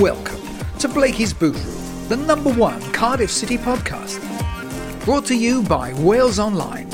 [0.00, 0.40] Welcome
[0.78, 4.20] to Blakey's Boot Room, the number one Cardiff City podcast.
[5.04, 6.88] Brought to you by Wales Online.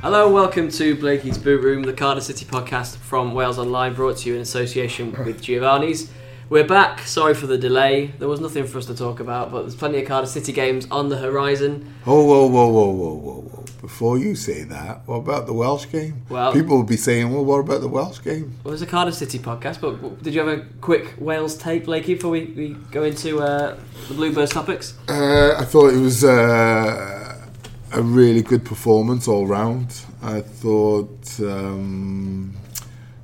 [0.00, 4.28] Hello, welcome to Blakey's Boot Room, the Cardiff City podcast from Wales Online, brought to
[4.28, 6.10] you in association with Giovanni's.
[6.50, 7.06] We're back.
[7.06, 8.08] Sorry for the delay.
[8.18, 10.84] There was nothing for us to talk about, but there's plenty of Cardiff City games
[10.90, 11.94] on the horizon.
[12.04, 13.64] Oh, whoa, whoa, whoa, whoa, whoa, whoa.
[13.80, 16.26] Before you say that, what about the Welsh game?
[16.28, 18.58] Well- People will be saying, well, what about the Welsh game?
[18.64, 21.84] Well, it was a Cardiff City podcast, but did you have a quick Wales take,
[21.84, 23.76] Blakey, before we, we go into uh,
[24.08, 24.94] the Bluebirds topics?
[25.08, 27.46] Uh, I thought it was uh,
[27.92, 30.02] a really good performance all round.
[30.20, 32.56] I thought um,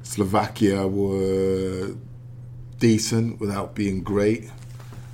[0.04, 1.96] Slovakia were
[2.78, 4.50] decent without being great.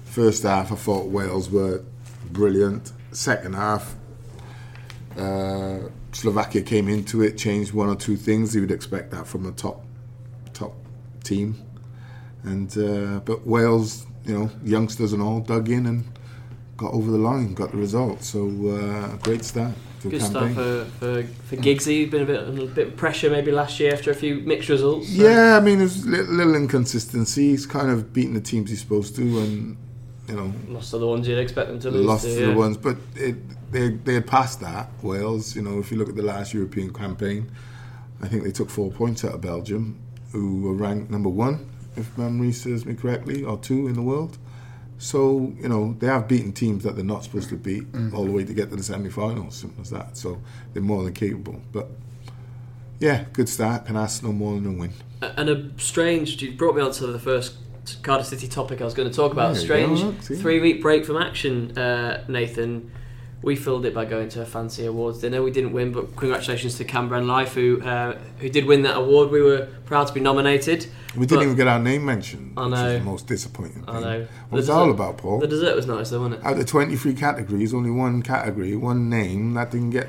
[0.05, 1.83] First half, I thought Wales were
[2.31, 2.93] brilliant.
[3.13, 3.95] Second half,
[5.17, 5.79] uh,
[6.13, 8.55] Slovakia came into it, changed one or two things.
[8.55, 9.85] You would expect that from a top
[10.53, 10.75] top
[11.25, 11.57] team,
[12.43, 16.05] and uh, but Wales, you know, youngsters and all dug in and
[16.77, 18.23] got over the line, got the result.
[18.23, 19.75] So uh, great start.
[20.11, 20.53] Good campaign.
[20.53, 22.11] stuff for, for, for Giggsy.
[22.11, 25.09] Been a bit, a bit of pressure maybe last year after a few mixed results.
[25.09, 27.51] so- Yeah, I mean, there's a little, little inconsistency.
[27.51, 29.77] He's kind of beating the teams he's supposed to, and
[30.29, 32.07] you know, Lost to the ones you'd expect them to lose.
[32.07, 32.47] lost to, to yeah.
[32.53, 32.77] the ones.
[32.77, 33.37] But it,
[33.73, 35.55] they they had passed that Wales.
[35.57, 37.51] You know, if you look at the last European campaign,
[38.23, 39.99] I think they took four points out of Belgium,
[40.31, 44.39] who were ranked number one, if memory serves me correctly, or two in the world.
[45.03, 47.83] So you know they have beaten teams that they're not supposed to beat
[48.15, 49.57] all the way to get to the semi-finals.
[49.57, 50.17] Simple as that.
[50.17, 50.41] So
[50.73, 51.61] they're more than capable.
[51.73, 51.89] But
[53.01, 53.87] yeah, good start.
[53.87, 54.93] Can ask no more than a win.
[55.21, 57.57] And a strange, you brought me on to the first
[58.03, 59.51] Cardiff City topic I was going to talk about.
[59.51, 62.93] A strange go, three week break from action, uh, Nathan.
[63.43, 65.43] We filled it by going to a fancy awards dinner.
[65.43, 68.97] We didn't win, but congratulations to Canberra and Life, who uh, who did win that
[68.97, 69.31] award.
[69.31, 70.87] We were proud to be nominated.
[71.17, 72.87] We didn't even get our name mentioned, I which know.
[72.87, 73.95] is the most disappointing thing.
[73.95, 74.21] I know.
[74.49, 75.41] What was that all about, Paul?
[75.41, 76.47] The dessert was nice, though, wasn't it?
[76.47, 80.09] Out of 23 categories, only one category, one name that didn't get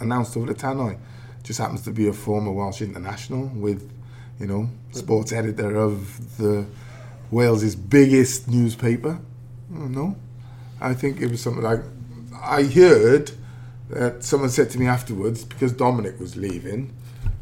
[0.00, 0.98] announced over the tannoy.
[1.42, 3.90] Just happens to be a former Welsh international with,
[4.38, 6.66] you know, sports editor of the
[7.30, 9.20] Wales's biggest newspaper.
[9.68, 10.16] No,
[10.80, 11.80] I think it was something like
[12.42, 13.32] I heard
[13.90, 16.92] that someone said to me afterwards because Dominic was leaving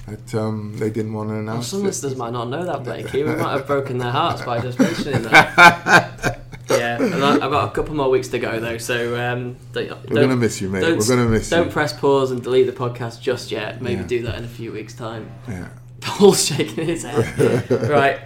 [0.06, 1.68] that um, they didn't want to Well, announce.
[1.68, 1.84] some it.
[1.84, 3.22] listeners might not know that, Blakey.
[3.22, 6.40] We might have broken their hearts by just mentioning that.
[6.70, 10.36] yeah, I've got a couple more weeks to go though, so um, don't, We're gonna
[10.36, 10.82] miss you, mate.
[10.82, 11.72] We're gonna miss Don't you.
[11.72, 13.80] press pause and delete the podcast just yet.
[13.80, 14.06] Maybe Yeah.
[14.06, 15.30] do that in a few weeks' time.
[15.48, 15.68] Yeah.
[16.02, 17.70] Paul's shaking his head.
[17.88, 18.20] right,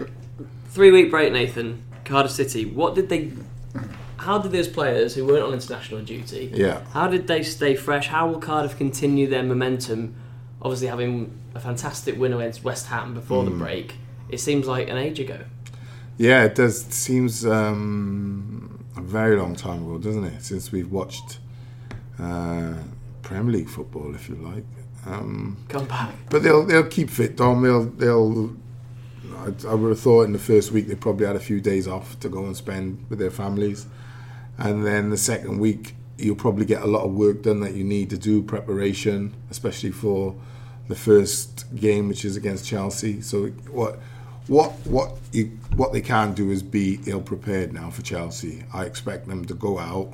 [0.71, 1.85] three week break, Nathan.
[2.05, 2.65] Cardiff City.
[2.65, 3.31] What did they?
[4.29, 6.51] How did those players who weren't on international duty?
[6.55, 6.83] Yeah.
[6.93, 8.09] How did they stay fresh?
[8.09, 10.15] How will Cardiff continue their momentum?
[10.61, 13.47] Obviously, having a fantastic win against West Ham before Mm.
[13.47, 13.95] the break,
[14.29, 15.39] it seems like an age ago.
[16.19, 16.87] Yeah, it does.
[16.89, 20.43] It seems um, a very long time ago, doesn't it?
[20.43, 21.39] Since we've watched
[22.21, 22.75] uh,
[23.23, 24.65] Premier League football, if you like.
[25.07, 26.13] Um, Come back.
[26.29, 27.63] but they'll they'll keep fit, Dom.
[27.63, 28.55] They'll they'll.
[29.39, 31.89] I, I would have thought in the first week they probably had a few days
[31.89, 33.87] off to go and spend with their families,
[34.59, 37.85] and then the second week you'll probably get a lot of work done that you
[37.85, 40.35] need to do preparation, especially for
[40.89, 43.21] the first game, which is against Chelsea.
[43.21, 44.01] So what
[44.49, 48.65] what what you what they can do is be ill prepared now for Chelsea.
[48.75, 50.13] I expect them to go out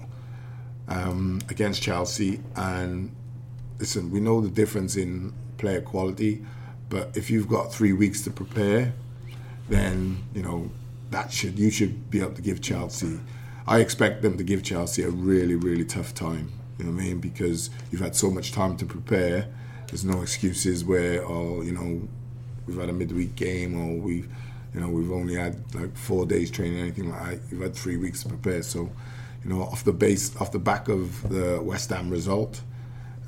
[0.89, 3.15] um, against Chelsea and
[3.79, 4.11] listen.
[4.11, 6.45] We know the difference in player quality,
[6.91, 8.93] but if you've got three weeks to prepare,
[9.69, 10.71] then you know
[11.11, 13.21] that should you should be able to give Chelsea.
[13.67, 16.53] I expect them to give Chelsea a really really tough time.
[16.79, 17.21] You know what I mean?
[17.21, 19.47] Because you've had so much time to prepare.
[19.89, 22.09] There's no excuses where, oh, you know,
[22.67, 24.29] we've had a midweek game or we've,
[24.75, 27.41] you know, we've only had like four days training, anything like that.
[27.51, 28.63] You've had three weeks to prepare.
[28.65, 28.91] So,
[29.45, 32.61] you know, off the base, off the back of the West Ham result,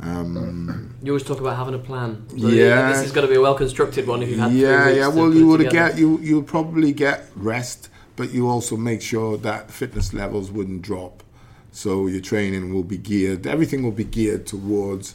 [0.00, 2.24] um, You always talk about having a plan.
[2.30, 2.92] So Yeah.
[2.92, 4.52] This is going to be a well constructed one if you've had.
[4.52, 5.08] yeah, yeah.
[5.08, 9.36] Well, you would get you you would probably get rest, but you also make sure
[9.38, 11.22] that fitness levels wouldn't drop.
[11.70, 13.46] So your training will be geared.
[13.46, 15.14] Everything will be geared towards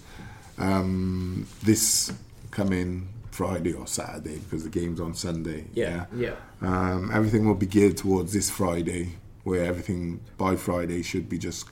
[0.59, 2.13] um, this
[2.51, 5.65] coming Friday or Saturday because the game's on Sunday.
[5.73, 6.35] Yeah, yeah.
[6.61, 11.65] Um, everything will be geared towards this Friday, where everything by Friday should be just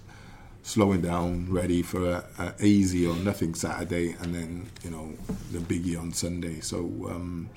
[0.64, 5.14] slowing down, ready for a, a easy or nothing Saturday, and then you know
[5.52, 6.62] the biggie on Sunday.
[6.62, 6.80] So
[7.10, 7.50] um,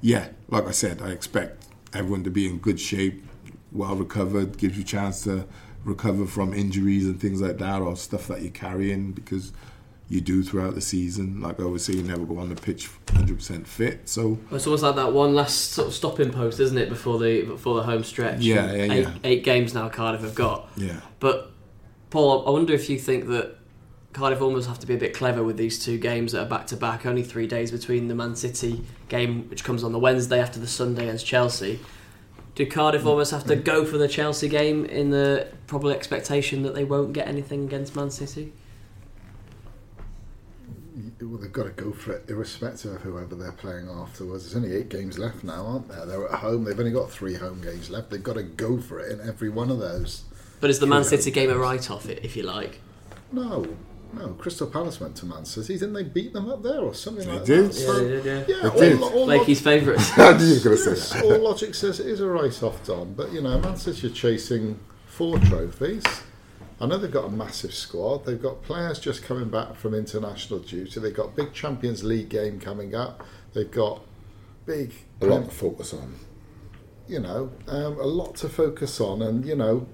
[0.00, 3.24] yeah, like I said, I expect everyone to be in good shape,
[3.70, 5.46] well recovered, gives you a chance to
[5.84, 9.52] recover from injuries and things like that, or stuff that you're carrying because
[10.08, 11.40] you do throughout the season.
[11.40, 14.08] Like I always say, you never go on the pitch 100% fit.
[14.08, 17.42] So It's almost like that one last sort of stopping post, isn't it, before the
[17.42, 18.40] before the home stretch?
[18.40, 19.14] Yeah, yeah, eight, yeah.
[19.24, 20.68] Eight games now Cardiff have got.
[20.76, 21.50] yeah, But
[22.10, 23.56] Paul, I wonder if you think that
[24.12, 26.66] Cardiff almost have to be a bit clever with these two games that are back
[26.68, 27.06] to back.
[27.06, 30.66] Only three days between the Man City game, which comes on the Wednesday after the
[30.66, 31.80] Sunday against Chelsea.
[32.54, 36.74] Do Cardiff almost have to go for the Chelsea game in the probable expectation that
[36.74, 38.52] they won't get anything against Man City?
[41.22, 44.44] Well, they've got to go for it, irrespective of whoever they're playing afterwards.
[44.44, 46.04] There's only eight games left now, aren't there?
[46.04, 46.64] They're at home.
[46.64, 48.10] They've only got three home games left.
[48.10, 50.24] They've got to go for it in every one of those.
[50.60, 51.62] But is the Man City game a games.
[51.62, 52.80] write off, if you like?
[53.30, 53.66] No,
[54.12, 54.28] no.
[54.34, 55.74] Crystal Palace went to Man City.
[55.74, 57.66] Didn't they beat them up there or something They like did.
[57.70, 57.74] that?
[57.74, 59.02] So, Yeah, they did, yeah, They did.
[59.02, 60.10] all, all Blakey's favourites.
[60.18, 61.24] I knew you were going to say Yes, that.
[61.24, 63.14] all logic says it is a write off, Don.
[63.14, 66.04] But you know, Man City are chasing four trophies.
[66.80, 68.24] I know they've got a massive squad.
[68.26, 70.98] They've got players just coming back from international duty.
[70.98, 73.22] They've got big Champions League game coming up.
[73.54, 74.00] They've got
[74.66, 76.14] big, A lot to focus on.
[77.06, 79.86] you know, um, a lot to focus on, and you know,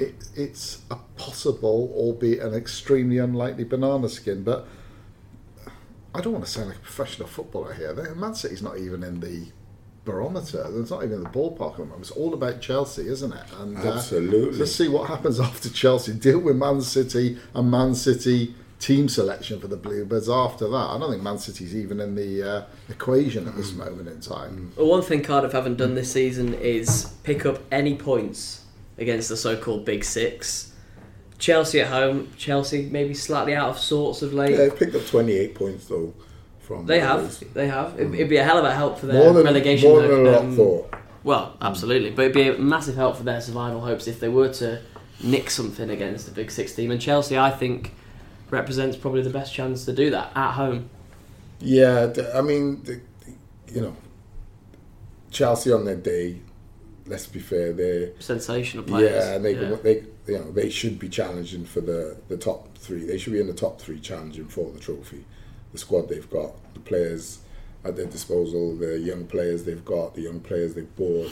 [0.00, 4.42] it, it's a possible, albeit an extremely unlikely banana skin.
[4.42, 4.66] But
[6.14, 7.92] I don't want to sound like a professional footballer here.
[7.92, 9.46] They- Man City's not even in the
[10.04, 10.66] barometer.
[10.76, 12.00] It's not even in the ballpark at the moment.
[12.02, 13.44] It's all about Chelsea, isn't it?
[13.60, 14.58] And uh, Absolutely.
[14.58, 16.12] let's see what happens after Chelsea.
[16.14, 20.74] Deal with Man City and Man City team selection for the Bluebirds after that.
[20.76, 24.72] I don't think Man City's even in the uh, equation at this moment in time.
[24.76, 28.59] Well, one thing Cardiff haven't done this season is pick up any points
[29.00, 30.72] against the so-called Big Six.
[31.38, 32.30] Chelsea at home.
[32.36, 34.56] Chelsea maybe slightly out of sorts of late.
[34.56, 36.14] They've picked up 28 points though.
[36.60, 37.42] From They have.
[37.54, 37.98] They have.
[37.98, 39.88] It, it'd be a hell of a help for their more than relegation.
[39.88, 40.94] more than a lot um, thought.
[41.24, 44.52] Well, absolutely, but it'd be a massive help for their survival hopes if they were
[44.54, 44.80] to
[45.22, 46.90] nick something against the Big Six team.
[46.90, 47.94] And Chelsea, I think,
[48.50, 50.88] represents probably the best chance to do that at home.
[51.60, 53.02] Yeah, I mean,
[53.68, 53.96] you know,
[55.30, 56.40] Chelsea on their day.
[57.06, 59.12] Let's be fair, they're Sensational players.
[59.24, 59.74] yeah, and they, Yeah.
[59.82, 63.04] they you know they should be challenging for the the top three.
[63.04, 65.24] They should be in the top three challenging for the trophy.
[65.72, 67.38] The squad they've got, the players
[67.84, 71.30] at their disposal, the young players they've got, the young players they've bought.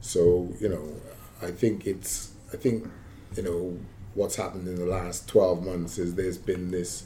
[0.00, 0.94] So you know,
[1.42, 2.88] I think it's I think
[3.36, 3.78] you know
[4.14, 7.04] what's happened in the last twelve months is there's been this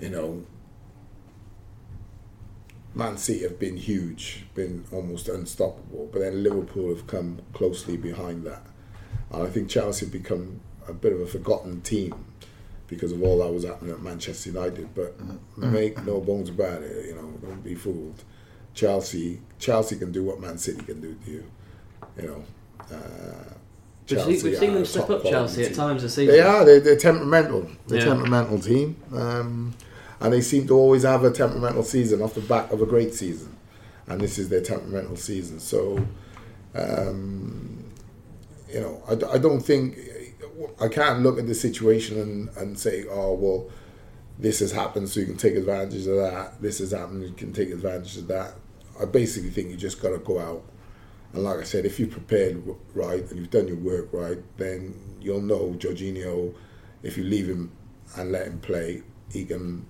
[0.00, 0.44] you know
[2.96, 8.44] Man City have been huge, been almost unstoppable, but then Liverpool have come closely behind
[8.46, 8.62] that.
[9.30, 12.14] And I think Chelsea have become a bit of a forgotten team
[12.88, 14.94] because of all that was happening at Manchester United.
[14.94, 15.14] But
[15.58, 18.24] make no bones about it, you know, don't be fooled.
[18.72, 21.44] Chelsea, Chelsea can do what Man City can do to you,
[22.20, 22.44] you know.
[22.90, 23.52] Uh,
[24.08, 25.76] We've seen, we've seen them a step up quality Chelsea at team.
[25.76, 26.32] times this season.
[26.36, 26.64] They are.
[26.64, 27.68] They're, they're temperamental.
[27.88, 28.06] They're a Yeah.
[28.10, 29.74] temperamental team, um,
[30.20, 33.14] and they seem to always have a temperamental season off the back of a great
[33.14, 33.56] season,
[34.06, 35.60] and this is their temperamental season.
[35.60, 36.06] So,
[36.74, 37.84] um,
[38.68, 39.98] you know, I don't think
[40.80, 43.70] I can't look at the situation and, and say, oh well,
[44.38, 46.60] this has happened, so you can take advantage of that.
[46.60, 48.54] This has happened, you can take advantage of that.
[49.00, 50.64] I basically think you just got to go out
[51.36, 52.62] and like I said, if you've prepared
[52.94, 56.54] right and you've done your work right, then you'll know Jorginho.
[57.02, 57.72] If you leave him
[58.16, 59.84] and let him play, he can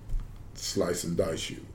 [0.59, 1.65] slice and dice you.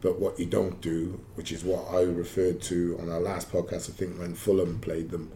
[0.00, 3.90] But what you don't do, which is what I referred to on our last podcast,
[3.90, 5.30] I think when Fulham played them,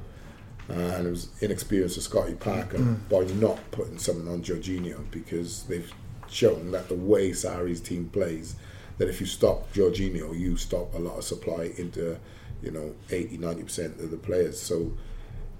[0.70, 2.78] uh, and it was inexperience of Scotty Parker
[3.10, 5.92] by not putting someone on Jorginho because they've
[6.30, 8.56] shown that the way Sarri's team plays,
[8.96, 12.18] that if you stop Jorginho, you stop a lot of supply into,
[12.62, 14.58] you know, 80, 90% of the players.
[14.58, 14.92] So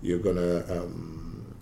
[0.01, 1.55] you're going to, um,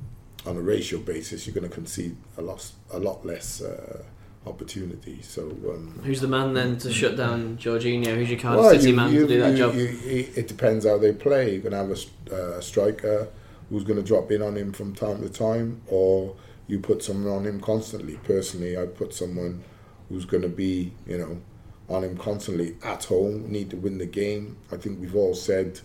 [0.46, 4.04] on a ratio basis, you're going to concede a lot, a lot less uh,
[4.46, 5.20] opportunity.
[5.22, 8.16] So um, Who's the man then to shut down Jorginho?
[8.16, 9.74] Who's your Cardiff well, City you- man you- to do that you- job?
[9.74, 11.52] you- you- it depends how they play.
[11.52, 11.90] You're going to have
[12.32, 13.28] a uh, striker
[13.70, 16.34] who's going to drop in on him from time to time, or
[16.66, 18.16] you put someone on him constantly.
[18.24, 19.62] Personally, I'd put someone
[20.08, 21.40] who's going to be, you know,
[21.88, 23.50] on him constantly at home.
[23.50, 24.56] Need to win the game.
[24.70, 25.80] I think we've all said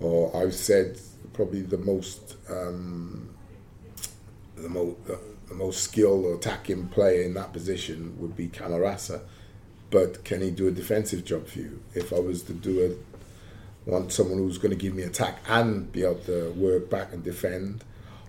[0.00, 0.98] or I've said
[1.34, 3.28] probably the most um,
[4.56, 4.96] the most
[5.50, 9.20] the most skilled attacking player in that position would be Camarasa.
[9.90, 11.82] But can he do a defensive job for you?
[11.94, 12.96] If I was to do
[13.86, 17.12] a want someone who's going to give me attack and be able to work back
[17.12, 17.82] and defend,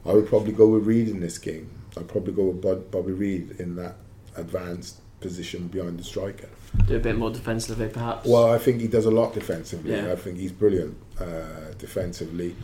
[0.06, 1.70] I would probably go with Reid in this game.
[1.98, 3.96] I'd probably go with Bobby Reid in that
[4.36, 6.50] advanced position behind the striker.
[6.88, 8.28] Do a bit more defensively, perhaps.
[8.28, 9.92] Well, I think he does a lot defensively.
[9.92, 10.12] Yeah.
[10.12, 12.56] I think he's brilliant uh, defensively,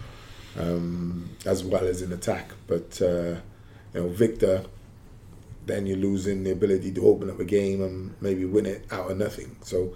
[0.57, 2.49] um, as well as in attack.
[2.65, 3.35] But uh,
[3.94, 4.63] you know, Victor,
[5.65, 9.12] then you're losing the ability to open up a game and maybe win it out
[9.12, 9.56] of nothing.
[9.62, 9.94] So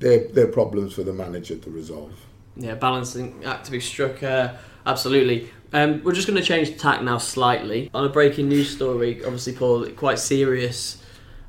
[0.00, 2.12] they're, they're problems for the manager to resolve.
[2.56, 4.22] Yeah, balancing act to be struck.
[4.22, 4.54] Uh,
[4.86, 5.50] absolutely.
[5.72, 7.90] Um, we're just going to change tack now slightly.
[7.94, 11.02] On a breaking news story, obviously, Paul, quite serious.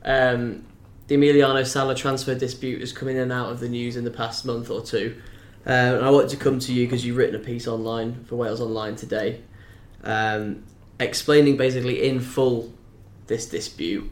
[0.04, 0.66] Um,
[1.08, 4.12] the Emiliano Sala transfer dispute has come in and out of the news in the
[4.12, 5.22] past month or two.
[5.66, 8.36] Uh, and I wanted to come to you because you've written a piece online for
[8.36, 9.42] Wales Online today,
[10.04, 10.64] um,
[11.00, 12.74] explaining basically in full
[13.28, 14.10] this dispute,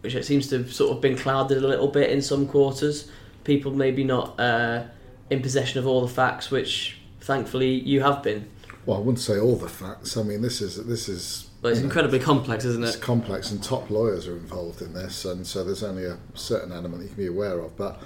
[0.00, 3.10] which it seems to have sort of been clouded a little bit in some quarters.
[3.44, 4.84] People maybe not uh,
[5.30, 8.48] in possession of all the facts, which thankfully you have been.
[8.86, 10.16] Well, I wouldn't say all the facts.
[10.16, 12.88] I mean, this is this is But it's you know, incredibly complex, isn't it?
[12.88, 16.70] it's complex, and top lawyers are involved in this, and so there's only a certain
[16.72, 17.76] element you can be aware of.
[17.76, 18.00] But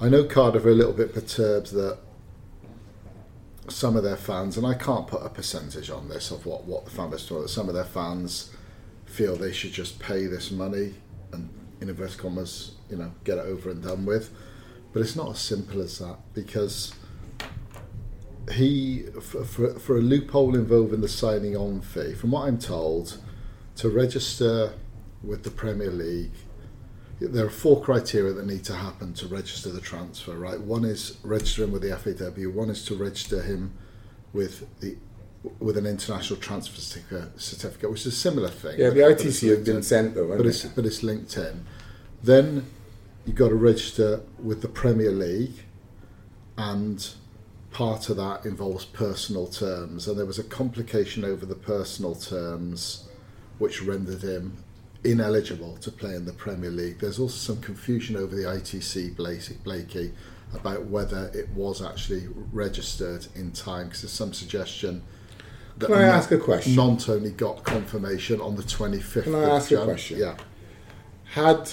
[0.00, 1.98] I know Cardiff are a little bit perturbed that
[3.68, 6.84] some of their fans, and I can't put a percentage on this of what what
[6.84, 8.50] the fan base that some of their fans
[9.06, 10.94] feel they should just pay this money
[11.32, 11.48] and
[11.80, 14.30] in inverted commas, you know, get it over and done with.
[14.92, 16.94] But it's not as simple as that because
[18.52, 23.18] he for, for, for a loophole involving the signing on fee from what I'm told
[23.76, 24.74] to register
[25.22, 26.32] with the Premier League
[27.30, 30.60] there are four criteria that need to happen to register the transfer right?
[30.60, 33.72] One is registering with the FAW one is to register him
[34.32, 34.96] with the
[35.58, 38.78] with an international transfer certificate, which is a similar thing.
[38.78, 40.72] Yeah, the ITC has been sent though, but it's it?
[40.76, 41.64] but it's linked in.
[42.22, 42.66] Then
[43.26, 45.64] you've got to register with the Premier League
[46.56, 47.08] and
[47.72, 50.06] part of that involves personal terms.
[50.06, 53.08] And there was a complication over the personal terms
[53.58, 54.62] which rendered him
[55.04, 59.16] ineligible to play in the Premier League there's also some confusion over the ITC
[59.64, 60.12] Blakey,
[60.54, 65.02] about whether it was actually registered in time because there's some suggestion
[65.78, 66.78] that Can I ask a question?
[66.78, 70.18] Only got confirmation on the 25th Can I of ask a question?
[70.18, 70.36] yeah
[71.32, 71.70] Had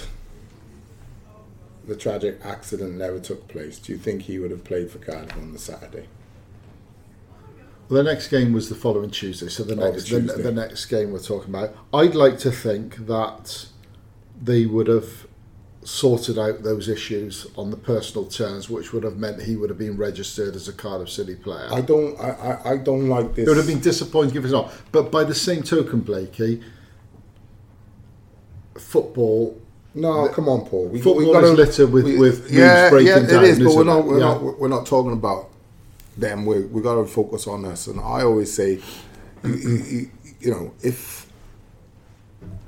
[1.85, 5.35] the tragic accident never took place, do you think he would have played for Cardiff
[5.35, 6.07] on the Saturday?
[7.89, 10.41] The next game was the following Tuesday, so the Oh, the next the, Tuesday.
[10.43, 11.75] the next game we're talking about.
[11.93, 13.65] I'd like to think that
[14.39, 15.25] they would have
[15.83, 19.79] sorted out those issues on the personal terms, which would have meant he would have
[19.79, 21.67] been registered as a Cardiff City player.
[21.71, 22.19] I don't.
[22.19, 23.47] I, I, I don't like this.
[23.47, 24.71] it would have been disappointing if it's not.
[24.91, 26.61] But by the same token, Blakey,
[28.77, 29.59] football.
[29.95, 30.89] No, come on, Paul.
[30.89, 33.57] We, Football is littered with- with rules breaking yeah, down, it is.
[33.57, 33.99] But we're isn't not.
[33.99, 34.05] it?
[34.05, 34.25] We're Yeah.
[34.25, 34.59] not.
[34.59, 35.48] We're not talking about
[36.19, 36.45] them.
[36.45, 37.87] We we got to focus on us.
[37.87, 38.79] And I always say,
[39.43, 40.11] you, you, you,
[40.41, 41.27] you know, if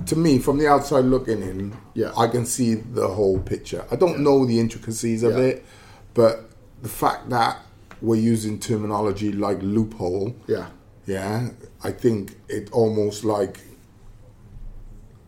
[0.07, 2.11] to me from the outside looking in, Yeah.
[2.17, 3.85] I can see the whole picture.
[3.91, 5.43] I don't know the intricacies of Yeah.
[5.43, 5.65] it,
[6.13, 6.49] but
[6.81, 7.59] the fact that
[8.01, 10.67] we're using terminology like loophole, Yeah,
[11.05, 11.49] yeah,
[11.83, 13.59] I think it almost like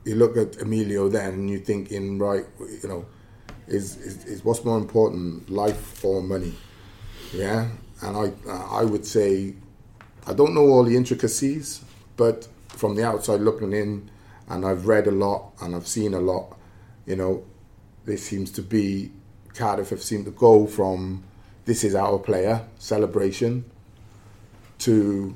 [0.06, 2.46] you look at Emilio then and you're thinking, right,
[2.82, 3.06] you know,
[3.68, 6.53] is, is, is what's more important, life or money?
[7.34, 7.70] Yeah,
[8.04, 9.54] and I uh, I would say
[10.28, 11.84] I don't know all the intricacies,
[12.18, 14.10] but from the outside looking in,
[14.50, 16.58] and I've read a lot and I've seen a lot,
[17.06, 17.44] you know,
[18.06, 19.12] this seems to be
[19.54, 21.24] Cardiff have seemed to go from
[21.66, 23.66] this is our player celebration
[24.80, 25.36] to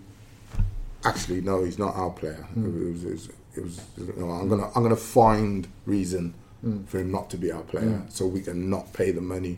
[1.06, 2.48] actually no, he's not our player.
[2.54, 2.66] Hmm.
[2.66, 6.84] It was, it was, it was you know, I'm gonna I'm gonna find reason hmm.
[6.86, 8.10] for him not to be our player, hmm.
[8.10, 9.58] so we can not pay the money.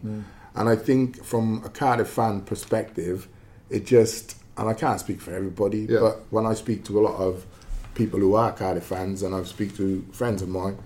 [0.59, 3.27] And I think from a Cardiff fan perspective,
[3.69, 6.01] it just and I can't speak for everybody, Yeah.
[6.01, 7.45] but when I speak to a lot of
[7.95, 10.77] people who are Cardiff fans and I speak to friends of mine,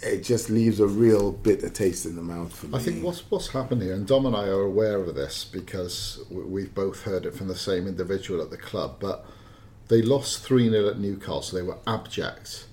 [0.00, 2.78] it just leaves a real bitter taste in the mouth for me.
[2.78, 6.20] I think what's what's happened here, and Dom and I are aware of this because
[6.30, 8.96] we've both heard it from the same individual at the club.
[9.00, 9.26] But
[9.88, 11.58] they lost three 0 at Newcastle.
[11.58, 12.66] They were abject,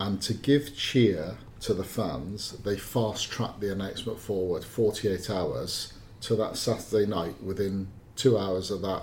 [0.00, 5.92] and to give cheer to the fans, they fast tracked the announcement forward 48 hours
[6.22, 7.42] to that Saturday night.
[7.42, 9.02] Within two hours of that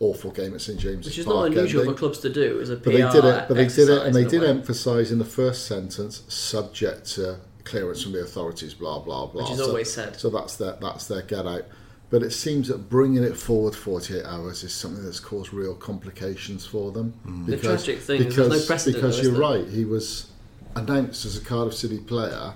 [0.00, 1.94] awful game at St James's Which is Park not unusual ending.
[1.94, 3.44] for clubs to do as a PR But they did it.
[3.48, 8.02] But they did it, and they did emphasise in the first sentence, subject to clearance
[8.02, 8.74] from the authorities.
[8.74, 9.42] Blah blah blah.
[9.42, 10.18] Which is So- always said.
[10.18, 11.62] So that's their that's their get out.
[12.10, 16.66] But it seems that bringing it forward 48 hours is something that's caused real complications
[16.66, 17.14] for them.
[17.26, 17.46] Mm.
[17.46, 20.26] The tragic thing is there's no precedent, Because though, you're right, he was
[20.76, 22.54] announced as a Cardiff City player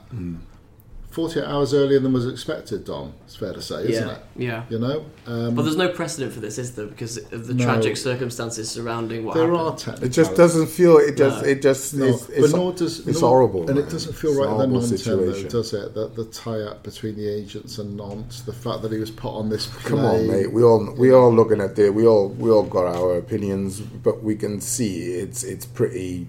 [1.10, 3.14] 48 hours earlier than was expected, Dom.
[3.24, 4.22] It's fair to say, isn't yeah, it?
[4.36, 4.62] yeah.
[4.68, 5.06] You know?
[5.26, 6.84] Um, But there's no precedent for this, is there?
[6.84, 7.64] Because of the No.
[7.64, 10.02] tragic circumstances surrounding what there happened.
[10.02, 10.04] are.
[10.04, 10.98] It just doesn't feel.
[10.98, 11.42] It just.
[11.42, 11.48] No.
[11.48, 11.94] It just.
[11.94, 13.86] No, it's, but it's, nor does it's nor- horrible, and man.
[13.86, 15.48] it doesn't feel It's right with the horrible non though, situation.
[15.48, 15.94] does it?
[15.94, 19.48] The, the tie-up between the agents and Nantes, the fact that he was put on
[19.48, 19.90] this play.
[19.92, 20.52] Come on, mate.
[20.52, 21.94] We all we all looking at it.
[21.94, 26.26] We all we all got our opinions, but we can see it's it's pretty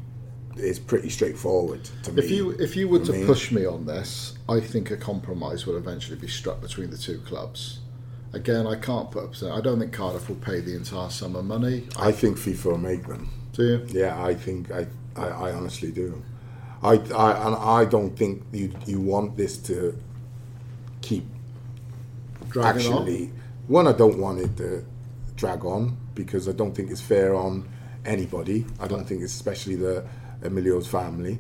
[0.60, 2.24] it's pretty straightforward to me.
[2.24, 5.66] If you if you were to mean- push me on this, I think a compromise
[5.66, 7.80] would eventually be struck between the two clubs.
[8.34, 9.52] Again, I can't put up.
[9.54, 11.88] I don't think Cardiff will pay the entire sum of money.
[11.98, 13.30] I think FIFA will make them.
[13.54, 13.86] Do you?
[13.88, 14.86] Yeah, I think I,
[15.16, 16.22] I, I honestly do.
[16.84, 19.98] I, I and I don't think you you want this to
[21.02, 21.26] keep
[22.50, 22.98] Dragging on.
[23.04, 23.32] actually.
[23.68, 24.86] One, I don't want it to
[25.36, 27.68] drag on because I don't think it's fair on
[28.06, 28.66] anybody.
[28.80, 30.06] I don't think it's especially the
[30.44, 31.40] Emilio's family.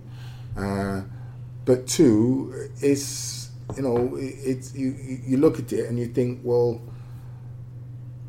[0.58, 1.02] Uh,
[1.66, 6.40] but two, it's you know it- it's you you look at it and you think
[6.44, 6.82] well.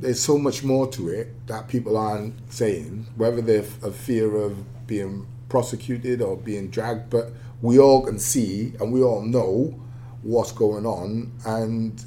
[0.00, 4.86] There's so much more to it that people aren't saying, whether they're a fear of
[4.86, 7.32] being prosecuted or being dragged, but
[7.62, 9.74] we all can see and we all know
[10.22, 11.32] what's going on.
[11.44, 12.04] And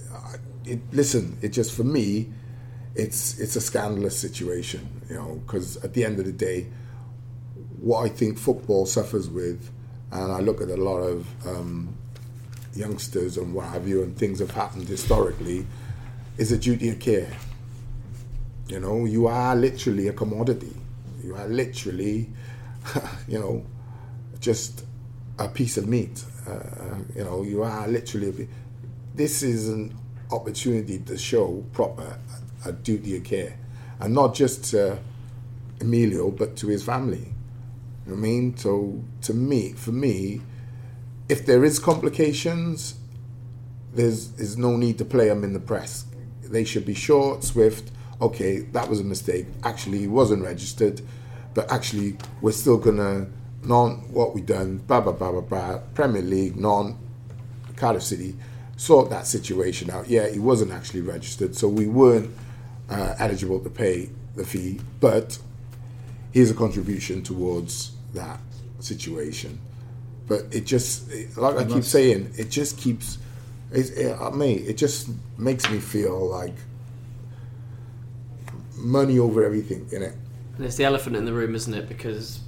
[0.65, 2.29] it, listen, it just for me,
[2.95, 6.67] it's it's a scandalous situation, you know, because at the end of the day,
[7.81, 9.69] what I think football suffers with,
[10.11, 11.97] and I look at a lot of um,
[12.75, 15.65] youngsters and what have you, and things have happened historically,
[16.37, 17.31] is a duty of care.
[18.67, 20.75] You know, you are literally a commodity.
[21.23, 22.29] You are literally,
[23.27, 23.65] you know,
[24.39, 24.85] just
[25.39, 26.23] a piece of meat.
[26.47, 28.47] Uh, you know, you are literally.
[29.15, 29.97] This is an
[30.31, 32.17] opportunity to show proper
[32.63, 33.57] a duty of care,
[33.99, 34.99] and not just to
[35.79, 37.33] Emilio, but to his family.
[38.05, 38.57] You know I mean?
[38.57, 40.41] So to me, for me,
[41.29, 42.95] if there is complications,
[43.93, 46.05] there's there's no need to play them in the press.
[46.43, 47.91] They should be short, swift.
[48.21, 49.47] Okay, that was a mistake.
[49.63, 51.01] Actually, he wasn't registered,
[51.53, 53.27] but actually, we're still gonna
[53.63, 54.77] non what we done.
[54.77, 55.77] Blah blah blah blah blah.
[55.93, 56.97] Premier League non
[57.75, 58.35] Cardiff City
[58.77, 60.09] sort that situation out.
[60.09, 62.31] Yeah, he wasn't actually registered, so we weren't
[62.89, 65.37] uh, eligible to pay the fee, but
[66.31, 68.39] here's a contribution towards that
[68.79, 69.59] situation.
[70.27, 73.17] But it just, it- like I keep saying, it just keeps,
[73.71, 76.53] it, it, uh, mate, it just makes me feel like
[78.77, 80.13] money over everything, innit?
[80.57, 81.87] And it's the elephant in the room, isn't it?
[81.87, 82.39] Because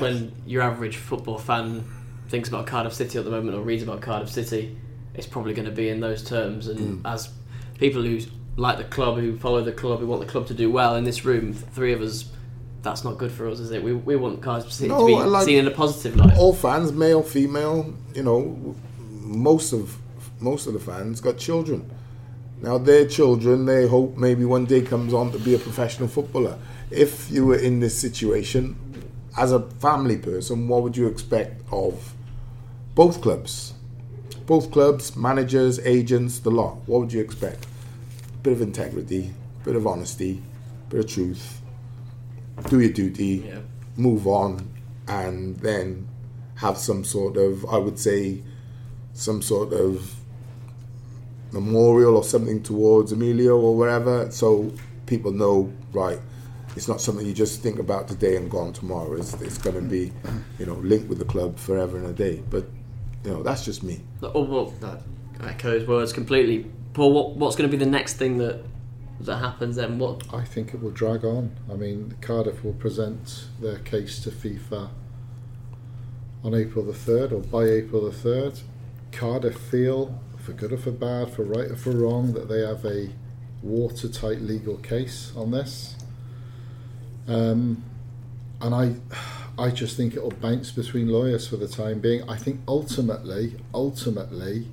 [0.00, 1.84] when your average football fan
[2.28, 4.76] thinks about Cardiff City at the moment or reads about Cardiff City,
[5.14, 6.68] it's probably going to be in those terms.
[6.68, 7.12] And Mm.
[7.14, 7.28] as
[7.78, 8.20] people who
[8.56, 11.04] like the club, who follow the club, who want the club to do well in
[11.04, 12.30] this room, three of us,
[12.82, 13.82] that's not good for us, is it?
[13.82, 16.36] We, we want City No, to be like- seen in a positive light.
[16.36, 19.98] all fans, male, female, you know, most of
[20.40, 21.90] most of the fans got children.
[22.62, 26.58] Now their children, they hope maybe one day comes on to be a professional footballer.
[26.90, 28.76] If you were in this situation,
[29.36, 32.14] as a family person, what would you expect of
[32.94, 33.74] both clubs?
[34.46, 36.76] Both clubs, managers, agents, the lot.
[36.86, 37.66] What would you expect?
[38.42, 39.32] Bit of integrity,
[39.64, 40.40] bit of honesty,
[40.88, 41.60] bit of truth.
[42.68, 43.60] Do your duty Yeah.
[43.96, 44.68] move on
[45.06, 46.08] and then
[46.56, 48.42] have some sort of I would say
[49.14, 50.14] some sort of
[51.52, 54.72] memorial or something towards Emilio or wherever so
[55.06, 56.20] people know right
[56.76, 59.80] it's not something you just think about today and gone tomorrow it's, it's going to
[59.80, 60.12] be
[60.58, 62.68] you know linked with the club forever and a day but
[63.24, 65.00] you know that's just me Oh, well, that
[65.42, 66.68] echoes words completely.
[66.92, 68.64] Paul, what, what's going to be the next thing that
[69.26, 69.98] that happens then?
[69.98, 71.56] What I think it will drag on.
[71.70, 74.90] I mean, Cardiff will present their case to FIFA
[76.44, 78.62] on April the 3rd or by April the 3rd.
[79.10, 82.84] Cardiff feel, for good or for bad, for right or for wrong, that they have
[82.84, 83.10] a
[83.62, 85.96] watertight legal case on this.
[87.26, 87.84] Um,
[88.60, 88.94] and I,
[89.58, 92.28] I just think it'll bounce between lawyers for the time being.
[92.28, 94.68] I think ultimately, ultimately,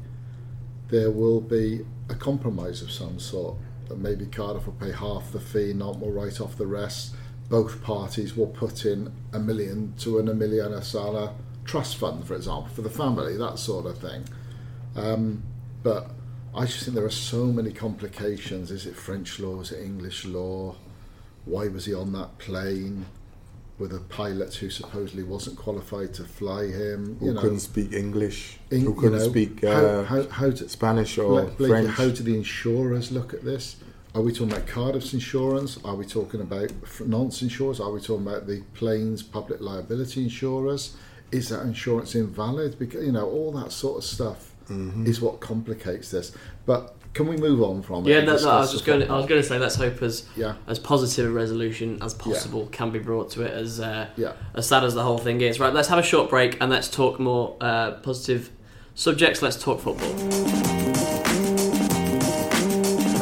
[0.89, 3.55] there will be a compromise of some sort.
[3.87, 7.15] That maybe Cardiff will pay half the fee, not will write off the rest.
[7.49, 12.69] Both parties will put in a million to an Emiliano Sala trust fund, for example,
[12.73, 14.27] for the family, that sort of thing.
[14.95, 15.43] Um,
[15.83, 16.09] but
[16.55, 18.71] I just think there are so many complications.
[18.71, 19.61] Is it French law?
[19.61, 20.75] Is it English law?
[21.43, 23.05] Why was he on that plane?
[23.77, 27.17] With a pilot who supposedly wasn't qualified to fly him.
[27.19, 28.57] Who You know, couldn't speak English?
[28.71, 31.89] in- who couldn't know, speak how, uh, how, how do, Spanish or Blake- French?
[31.89, 33.75] how do the insurers look at this?
[34.13, 35.77] Are we talking about Cardiff's insurance?
[35.83, 36.71] Are we talking about
[37.05, 37.81] Nantes insurers?
[37.81, 40.95] Are we talking about the planes public liability insurers?
[41.33, 42.79] Is that insurance invalid?
[42.79, 45.05] Because you know all that sort of stuff Mm-hmm.
[45.05, 46.31] is what complicates this.
[46.65, 48.09] But can we move on from it?
[48.09, 48.99] Yeah, and no, no, I was just going.
[48.99, 50.55] To, I was going to say, let's hope as Yeah.
[50.67, 53.51] as positive a resolution as possible can be brought to it.
[53.53, 54.33] As uh, Yeah.
[54.53, 55.57] as sad as the whole thing is.
[55.59, 58.51] Right, let's have a short break and let's talk more uh, positive
[58.95, 59.41] subjects.
[59.41, 60.13] Let's talk football.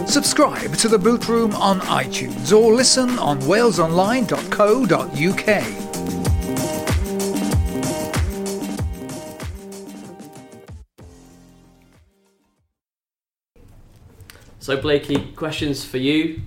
[0.08, 5.83] Subscribe to the Boot Room on iTunes or listen on walesonline.co.uk.
[14.64, 16.40] So, Blakey, questions for you.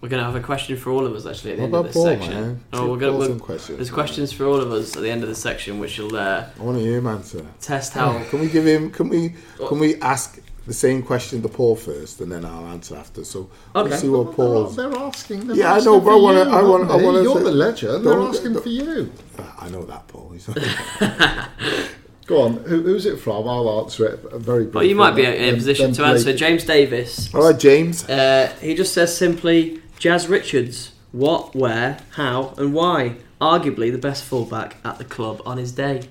[0.00, 1.74] We're going to have a question for all of us actually at the What end
[1.76, 2.30] of this Paul, section.
[2.32, 2.60] man?
[2.72, 3.26] Oh, Give we're going to.
[3.28, 3.94] some questions, There's man.
[3.94, 6.60] questions for all of us at the end of the section, which will uh, I
[6.60, 7.46] want to hear him answer.
[7.60, 8.20] test how.
[8.30, 8.90] Can we give him?
[8.90, 9.34] Can we?
[9.68, 13.22] Can we ask the same question to Paul first, and then I'll answer after?
[13.22, 13.90] So Okay.
[13.90, 14.74] let's see what Paul's.
[14.74, 15.46] They're asking.
[15.46, 17.04] They're Yeah, I know, but I wanna- you, I wanna- not I me.
[17.04, 18.04] wanna You're say- the legend.
[18.06, 19.12] They're asking don't- for you.
[19.38, 20.34] Ah, I know that, Paul.
[22.28, 22.58] Go on.
[22.64, 23.48] Who, who's it from?
[23.48, 24.70] I'll answer it very briefly.
[24.74, 26.36] Well, you might be in a position to answer.
[26.36, 27.34] James Davis.
[27.34, 28.06] All right, James.
[28.08, 30.92] Uh, he just says simply, Jazz Richards.
[31.10, 33.16] What, where, how, and why?
[33.40, 36.02] Arguably the best fullback at the club on his day.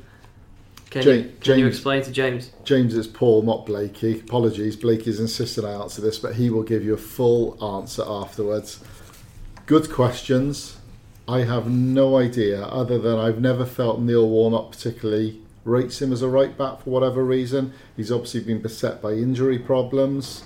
[0.89, 2.51] Can, Ja- you, can you explain to James?
[2.63, 4.21] James is Paul, not Blakey.
[4.21, 8.83] Apologies, Blakey's insisted I answer this, but he will give you a full answer afterwards.
[9.67, 10.77] Good questions.
[11.27, 16.21] I have no idea, other than I've never felt Neil Warnock particularly rates him as
[16.21, 17.73] a right back for whatever reason.
[17.95, 20.43] He's obviously been beset by injury problems.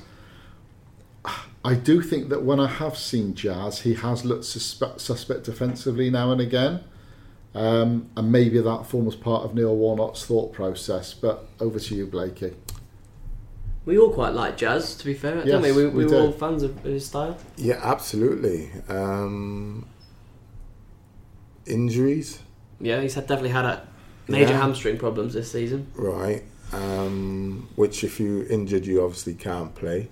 [1.63, 6.09] I do think that when I have seen Jazz, he has looked suspect, suspect defensively
[6.09, 6.83] now and again.
[7.53, 11.13] Um, and maybe that forms part of Neil Warnock's thought process.
[11.13, 12.53] But over to you, Blakey.
[13.85, 15.71] We all quite like Jazz, to be fair, don't we?
[15.71, 16.17] We, we we were do.
[16.17, 17.37] all fans of his style.
[17.57, 18.69] Yeah, absolutely.
[18.87, 19.87] Um,
[21.65, 22.39] injuries,
[22.79, 23.87] Yeah, he's had, definitely had a
[24.27, 24.61] major Yeah.
[24.61, 25.87] hamstring problems this season.
[25.95, 26.43] right?
[26.73, 30.09] Um, which, if you injured, you obviously can't play.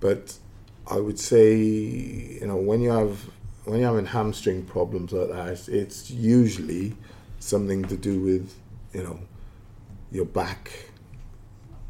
[0.00, 0.38] But
[0.86, 3.30] I would say, you know, when you have
[3.64, 6.94] when you're having hamstring problems like that, it's, it's usually
[7.38, 8.54] something to do with,
[8.92, 9.18] you know,
[10.12, 10.70] your back,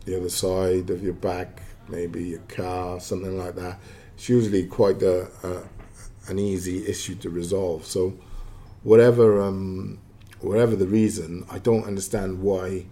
[0.05, 3.81] the other side of your back, maybe your car, something like that.
[4.15, 5.63] It's usually quite a, a
[6.31, 7.85] an easy issue to resolve.
[7.85, 8.15] So,
[8.85, 9.99] whatever um,
[10.45, 12.87] whatever the reason, I don't understand why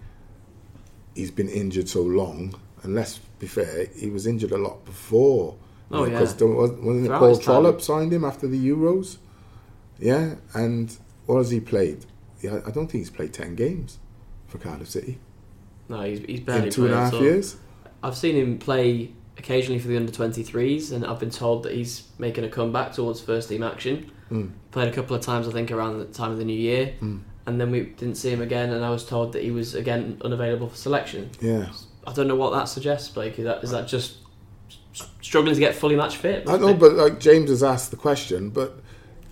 [1.14, 2.54] he's been injured so long.
[2.82, 5.56] And let's be fair, he was injured a lot before.
[5.90, 6.12] Oh, yeah.
[6.18, 7.36] Because wasn't it Paul.
[7.38, 9.18] Trollope signed him after the Euros?
[9.98, 12.06] Yeah, and what has he played?
[12.40, 13.98] Yeah, I don't think he's played ten games
[14.48, 15.18] for Cardiff City
[15.88, 17.56] No, he's, he's barely in two and a played half years.
[18.02, 22.08] I've seen him play occasionally for the under 23s, and I've been told that he's
[22.18, 24.10] making a comeback towards first team action.
[24.30, 24.50] Mm.
[24.72, 27.20] Played a couple of times, I think, around the time of the new year, Mm.
[27.46, 28.70] And then we didn't see him again.
[28.70, 31.30] And I was told that he was again unavailable for selection.
[31.40, 31.70] Yeah,
[32.06, 33.38] I don't know what that suggests, Blake.
[33.38, 34.18] Is that is that just
[35.20, 36.48] struggling to get fully match fit?
[36.48, 38.78] I know, but like James has asked the question, but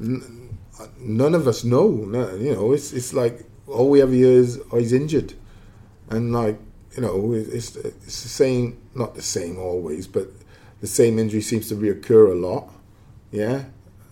[0.00, 0.58] n-
[0.98, 1.88] none of us know.
[1.88, 5.34] No, you know, it's it's like all we ever hear is oh, he's injured,
[6.08, 6.58] and like
[6.96, 10.28] you know, it's it's the same, not the same always, but
[10.80, 12.72] the same injury seems to reoccur a lot.
[13.30, 13.64] Yeah,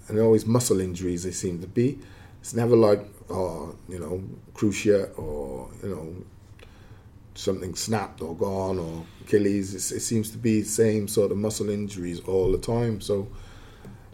[0.07, 1.25] and always muscle injuries.
[1.25, 1.99] They seem to be.
[2.41, 4.23] It's never like oh, you know,
[4.55, 6.15] cruciate or you know
[7.39, 9.75] something snapped or gone or Achilles.
[9.75, 13.01] It's, it seems to be the same sort of muscle injuries all the time.
[13.01, 13.29] So,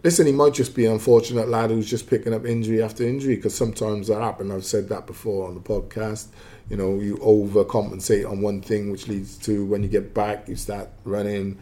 [0.03, 3.35] listen, he might just be an unfortunate lad who's just picking up injury after injury
[3.35, 4.51] because sometimes that happens.
[4.51, 6.27] I've said that before on the podcast.
[6.69, 10.55] You know, you overcompensate on one thing, which leads to when you get back, you
[10.55, 11.57] start running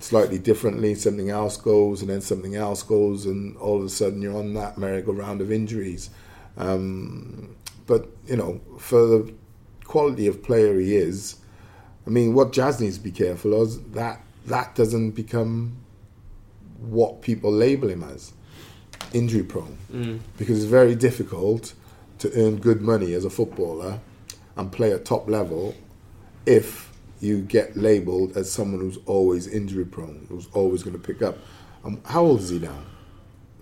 [0.00, 0.94] slightly differently.
[0.94, 4.54] Something else goes, and then something else goes, and all of a sudden you're on
[4.54, 6.10] that merry-go-round of injuries.
[6.56, 9.34] Um, but you know, for the
[9.84, 11.36] quality of player he is,
[12.06, 15.76] I mean, what Jazz needs to be careful of is that that doesn't become
[16.80, 18.32] what people label him as
[19.12, 19.76] injury prone,
[20.38, 21.74] because it's very difficult
[22.18, 24.00] to earn good money as a footballer
[24.56, 25.74] and play at top level
[26.46, 31.22] if you get labelled as someone who's always injury prone, who's always going to pick
[31.22, 31.38] up.
[31.84, 32.78] Um, how old is he now?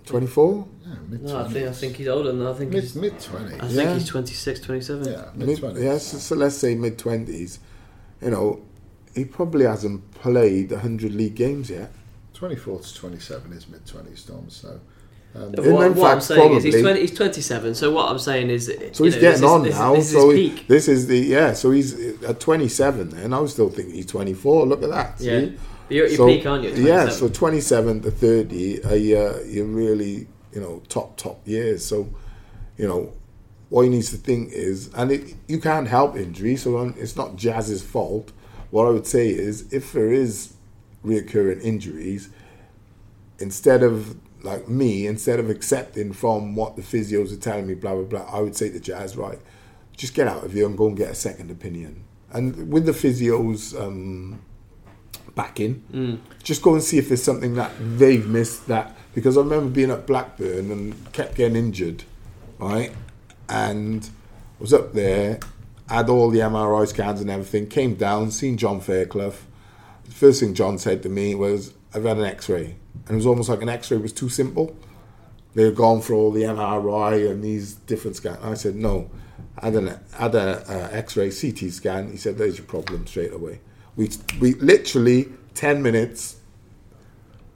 [0.05, 0.67] Twenty four.
[0.85, 2.49] Yeah, mid No, I think I think he's older than that.
[2.49, 3.93] I think mid he's, mid I think Yeah.
[3.93, 5.05] he's 26, 27.
[5.07, 5.83] Yeah, mid Mid, twenties.
[5.83, 7.59] yes, so let's say mid twenties.
[8.21, 8.61] You know,
[9.15, 11.91] he probably hasn't played hundred league games yet.
[12.33, 14.49] Twenty four to twenty seven is mid twenties, Tom.
[14.49, 14.79] So
[15.33, 17.73] Um, What, In what I'm fact, saying is he's, probably- 20, he's 27.
[17.75, 19.95] So what I'm saying is, So he's know, getting this is- on this is- now.
[19.95, 21.53] This is so his he- this is the yeah.
[21.53, 24.65] So he's at 27, then I was still thinking he's 24.
[24.67, 25.19] Look at that.
[25.21, 25.53] see?
[25.91, 26.69] You're at your so, peak, aren't you?
[26.69, 27.05] Yeah.
[27.05, 27.11] 27?
[27.11, 31.85] So 27 to 30 are uh, you're really you know top top years.
[31.85, 32.09] So
[32.77, 33.13] you know
[33.69, 37.37] what he needs to think is, and it, you can't help injury, so it's not
[37.37, 38.33] Jazz's fault.
[38.69, 40.53] What I would say is, if there is
[41.05, 42.29] reoccurring injuries,
[43.39, 47.95] instead of like me, instead of accepting from what the physios are telling me, blah
[47.95, 49.39] blah blah, I would say to Jazz, right,
[49.95, 52.03] just get out of here and go and get a second opinion.
[52.31, 54.41] And with the physios um,
[55.35, 56.19] backing, mm.
[56.43, 58.67] just go and see if there's something that they've missed.
[58.67, 62.03] That because I remember being at Blackburn and kept getting injured,
[62.59, 62.91] right,
[63.49, 64.09] and
[64.59, 65.39] I was up there,
[65.89, 69.33] had all the MRI scans and everything, came down, seen John Fairclough.
[70.05, 72.75] The first thing John said to me was, I've had an x-ray.
[73.07, 74.75] And it was almost like an x-ray was too simple.
[75.53, 78.37] They had gone for all the MRI and these different scans.
[78.41, 79.09] I said, no.
[79.57, 82.11] I had an had a, x-ray CT scan.
[82.11, 83.59] He said, there's your problem straight away.
[83.95, 86.37] We, we literally 10 minutes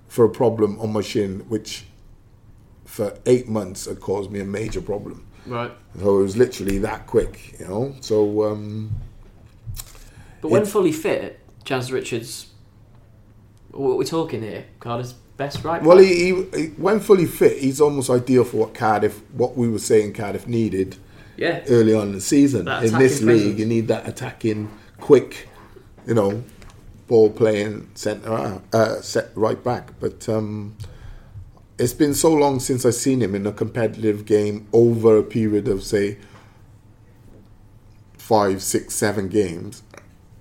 [0.08, 1.86] for a problem on my shin, which
[2.86, 5.28] for eight months had caused me a major problem.
[5.46, 5.72] right.
[6.00, 7.96] So it was literally that quick, you know.
[8.02, 8.92] So um,
[10.42, 12.48] But when fully fit, Jazz Richards,
[13.72, 15.84] what we're talking here, Carter's best right.
[15.84, 19.68] well, he, he, he when fully fit, he's almost ideal for what Cardiff, what we
[19.68, 20.96] were saying Cardiff needed
[21.36, 22.62] yeah, early on in the season.
[22.62, 23.60] In this attacking league, presence.
[23.60, 25.50] you need that attacking, quick,
[26.08, 26.44] you know,
[27.08, 29.92] ball playing centre, uh, set right back.
[30.00, 30.76] But um,
[31.78, 35.68] it's been so long since I've seen him in a competitive game over a period
[35.68, 36.18] of say
[38.18, 39.84] five, six, seven games.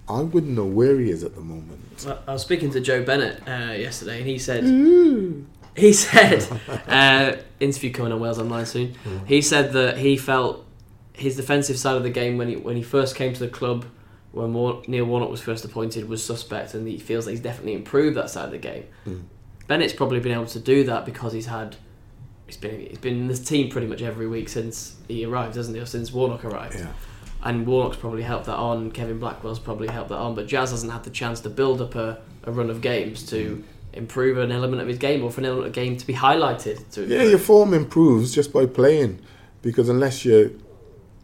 [0.09, 1.81] I wouldn't know where he is at the moment.
[2.07, 4.65] I- I was speaking to Joe Bennett uh, yesterday, and he said
[5.77, 6.47] he said
[6.89, 8.95] uh, interview coming on Wales Online soon.
[9.27, 10.65] He said that he felt
[11.15, 13.87] his defensive side of the game when he when he first came to the club,
[14.35, 17.75] when War- Neil Warnock was first appointed, was suspect, and he feels that he's definitely
[17.75, 18.85] improved that side of the game.
[19.05, 19.21] Hmm.
[19.69, 21.77] Bennett's probably been able to do that because he's had.
[22.47, 25.77] He's been he's been in this team pretty much every week since he arrived, hasn't
[25.77, 25.83] he?
[25.83, 26.93] Or since Warnock arrived Yeah.
[27.43, 28.91] and Warnock's probably helped that on.
[28.91, 31.95] Kevin Blackwell's probably helped that on, but Jazz hasn't had the chance to build up
[31.95, 33.63] a, a run of games to hmm.
[33.95, 36.87] improve an element of his game or for an element of game to be highlighted.
[36.91, 39.21] To Yeah, your form improves just by playing,
[39.63, 40.61] because unless you,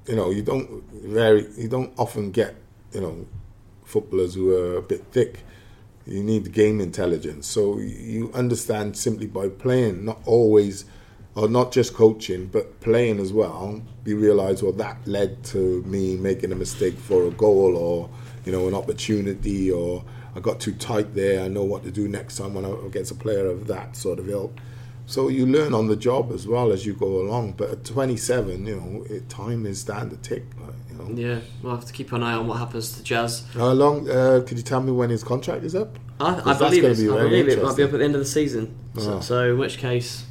[0.09, 2.55] you know, you don't very, you don't often get,
[2.93, 3.27] you know,
[3.85, 5.41] footballers who are a bit thick.
[6.07, 10.85] You need game intelligence, so you understand simply by playing, not always,
[11.35, 13.83] or not just coaching, but playing as well.
[14.05, 18.11] You realise, well, that led to me making a mistake for a goal, or
[18.45, 21.45] you know, an opportunity, or I got too tight there.
[21.45, 24.19] I know what to do next time when I'm against a player of that sort
[24.19, 24.59] of ilk.
[25.07, 27.53] So you learn on the job as well as you go along.
[27.53, 30.45] But at 27, you know, it, time is starting to tick.
[31.09, 31.21] Know.
[31.21, 33.45] yeah, we'll have to keep an eye on what happens to Jazz.
[33.55, 34.09] How long?
[34.09, 35.99] Uh, could you tell me when his contract is up?
[36.21, 38.21] I, I believe, it's, be I believe it might be up at the end of
[38.21, 38.75] the season.
[38.99, 39.21] So, Oh.
[39.21, 40.25] so in which case,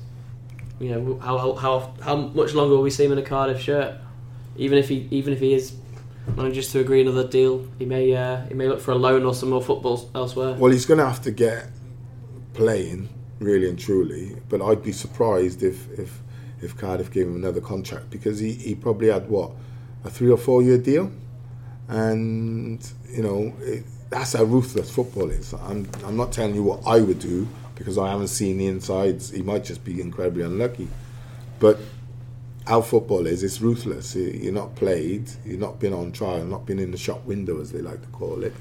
[0.80, 3.60] you know, how, how how how much longer will we see him in a Cardiff
[3.60, 3.96] shirt?
[4.56, 5.74] Even if he even if he is
[6.36, 9.34] manages to agree another deal, he may uh, he may look for a loan or
[9.34, 10.54] some more football elsewhere.
[10.54, 11.68] Well, he's going to have to get
[12.54, 14.36] playing really and truly.
[14.50, 16.22] But I'd be surprised if if
[16.62, 19.52] if Cardiff gave him another contract because he, he probably had what
[20.04, 21.12] a three or four year deal,
[21.88, 25.54] and you know it, that's how ruthless football is.
[25.54, 29.30] I'm I'm not telling you what I would do because I haven't seen the insides.
[29.32, 30.88] He might just be incredibly unlucky,
[31.60, 31.80] but
[32.68, 34.16] how football is, it's ruthless.
[34.16, 37.60] You- You're not played, you're not been on trial, not been in the shop window,
[37.62, 38.54] as they like to call it.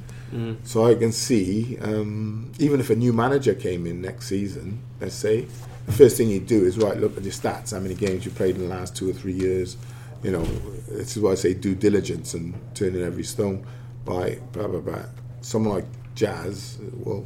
[0.64, 5.14] So I can see, um, even if a new manager came in next season, let's
[5.14, 5.46] say,
[5.87, 8.31] the first thing you do is right, look at your stats, how many games you
[8.31, 9.77] played in the last two or three years.
[10.23, 13.67] You know, this is why I say due diligence and turning every stone.
[14.05, 15.03] By blah blah blah.
[15.41, 17.25] Someone like Jazz, well,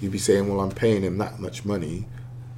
[0.00, 2.06] you'd be saying, well, I'm paying him that much money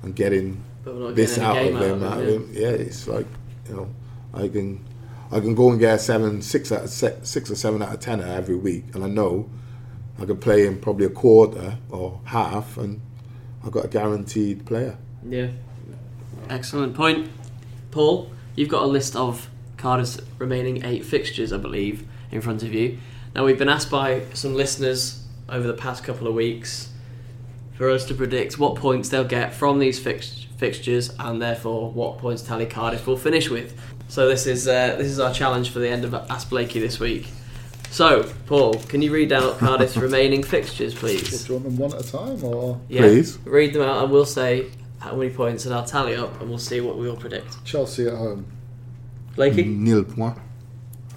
[0.02, 2.02] and getting this out of him.
[2.04, 2.50] out of him, him.
[2.52, 3.26] Yeah, it's like
[3.68, 3.88] you know,
[4.32, 4.84] I can,
[5.32, 7.94] I can go and get a seven, six out of se- six or seven out
[7.94, 9.48] of ten every week, and I know
[10.20, 13.00] I can play him probably a quarter or half, and
[13.64, 14.98] I've got a guaranteed player.
[15.26, 15.48] Yeah.
[16.50, 17.30] Excellent point.
[17.90, 19.48] Paul, you've got a list of
[19.84, 22.96] Cardiff's remaining eight fixtures, I believe, in front of you.
[23.34, 26.88] Now, we've been asked by some listeners over the past couple of weeks
[27.74, 32.16] for us to predict what points they'll get from these fix- fixtures and therefore what
[32.16, 33.78] points Tally Cardiff will finish with.
[34.08, 36.98] So, this is, uh, this is our challenge for the end of Ask Blakey this
[36.98, 37.26] week.
[37.90, 41.44] So, Paul, can you read out Cardiff's remaining fixtures, please?
[41.44, 42.80] Do you want them one at a time or?
[42.88, 43.38] Yeah, Please.
[43.44, 44.70] Read them out and we'll say
[45.00, 47.62] how many points, and I'll tally up, and we'll see what we all predict.
[47.66, 48.46] Chelsea at home.
[49.36, 49.64] Blakey?
[49.64, 50.38] Nil point.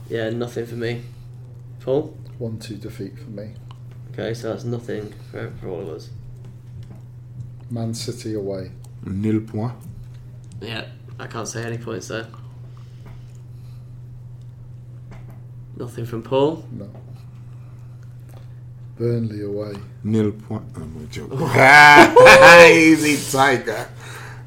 [0.09, 1.03] Yeah, nothing for me.
[1.81, 2.17] Paul?
[2.39, 3.53] 1 2 defeat for me.
[4.11, 6.09] Okay, so that's nothing for, for all of us.
[7.69, 8.71] Man City away.
[9.05, 9.73] Nil point.
[10.61, 10.85] Yeah,
[11.19, 12.27] I can't say any points there.
[15.75, 16.65] Nothing from Paul.
[16.71, 16.89] No.
[18.97, 19.73] Burnley away.
[20.03, 20.63] Nil point.
[20.75, 21.31] Oh, I'm a joke.
[22.71, 23.87] Easy tiger.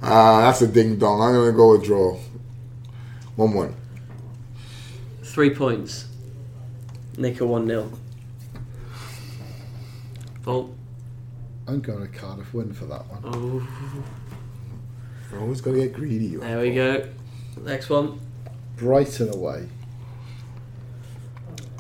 [0.02, 1.20] Ah, that's a ding dong.
[1.20, 2.18] I'm gonna go with draw.
[3.40, 3.74] One one.
[5.22, 6.08] Three points.
[7.16, 7.90] Nick a 1 0.
[10.42, 10.74] Paul?
[11.66, 13.22] I'm going to Cardiff win for that one.
[13.24, 13.66] Oh,
[15.30, 16.26] You're always going to get greedy.
[16.26, 17.08] you there we go.
[17.62, 18.20] Next one.
[18.76, 19.70] Brighton away.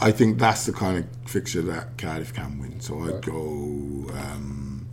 [0.00, 2.80] I think that's the kind of fixture that Cardiff can win.
[2.80, 3.20] So I'd Right.
[3.20, 3.34] go
[4.14, 4.88] um,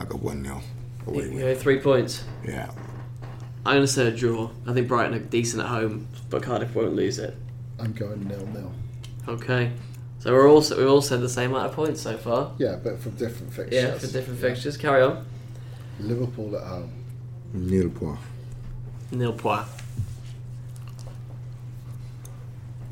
[0.00, 0.62] like a 1 0
[1.06, 1.38] away You win.
[1.38, 2.24] go three points.
[2.44, 2.72] Yeah.
[3.66, 4.50] I'm going to say a draw.
[4.66, 7.36] I think Brighton are decent at home, but Cardiff won't lose it.
[7.78, 8.72] I'm going nil nil.
[9.28, 9.72] Okay.
[10.20, 12.52] So we're all we've all said the same amount of points so far.
[12.58, 13.82] Yeah, but from different fixtures.
[13.82, 14.76] Yeah, for different fixtures.
[14.76, 15.24] Carry on.
[16.00, 16.92] Liverpool at home.
[17.52, 18.18] Nil point.
[19.12, 19.66] Nil point.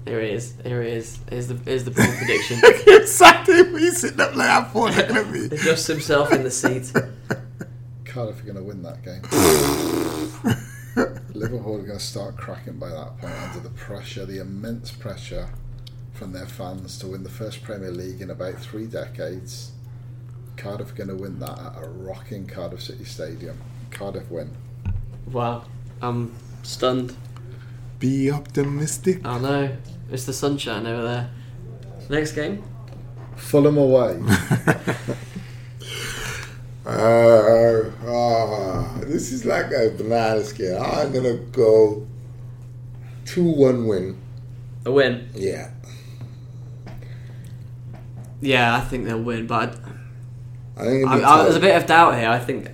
[0.07, 0.55] Here it is.
[0.63, 1.19] Here it is.
[1.29, 2.61] Here's the here's the bold prediction.
[2.87, 3.65] exactly.
[3.81, 5.47] He's sitting up like that for looking at me.
[5.47, 6.93] Adjusts himself in the seat.
[8.17, 9.21] Cardiff are going to win that game.
[11.35, 15.51] Liverpool are going to start cracking by that point under the pressure, the immense pressure
[16.15, 19.73] from their fans to win the first Premier League in about three decades.
[20.57, 23.61] Cardiff are going to win that at a rocking Cardiff City Stadium.
[23.91, 24.57] Cardiff win.
[25.31, 25.67] Wow.
[26.01, 27.15] I'm stunned.
[27.99, 29.27] Be optimistic.
[29.27, 29.77] I know.
[30.11, 31.31] It's the sunshine over there.
[32.09, 32.65] Next game.
[33.37, 34.23] Fulham away.
[36.87, 40.79] Uh, ah, this is like a banana skin.
[40.81, 42.07] I'm gonna go
[43.25, 44.17] two one win.
[44.85, 45.29] A win.
[45.35, 45.71] Yeah.
[48.41, 49.77] Yeah, I think they'll win, but
[50.77, 52.29] I think I, I, there's a bit of doubt here.
[52.29, 52.71] I think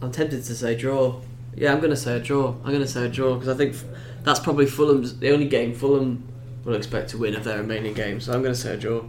[0.00, 1.20] I'm tempted to say draw.
[1.54, 2.48] Yeah, I'm going to say a draw.
[2.64, 3.76] I'm going to say a draw because I think
[4.24, 6.26] that's probably Fulham's the only game Fulham
[6.64, 8.24] will expect to win of their remaining games.
[8.24, 9.04] So I'm going to say a draw.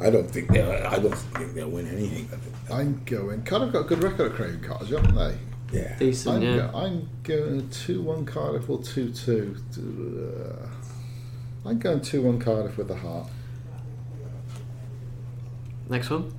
[0.00, 0.70] I don't think they'll.
[0.70, 2.28] I don't think they'll win anything.
[2.70, 3.42] I'm going.
[3.44, 5.38] Cardiff got a good record at Craven Cottage, haven't they?
[5.72, 5.96] Yeah.
[5.98, 6.56] Decent, I'm, yeah.
[6.56, 9.56] go, I'm going 2 1 Cardiff or 2 2.
[9.76, 13.28] Uh, I'm going 2 1 Cardiff with the heart.
[15.88, 16.32] Next one.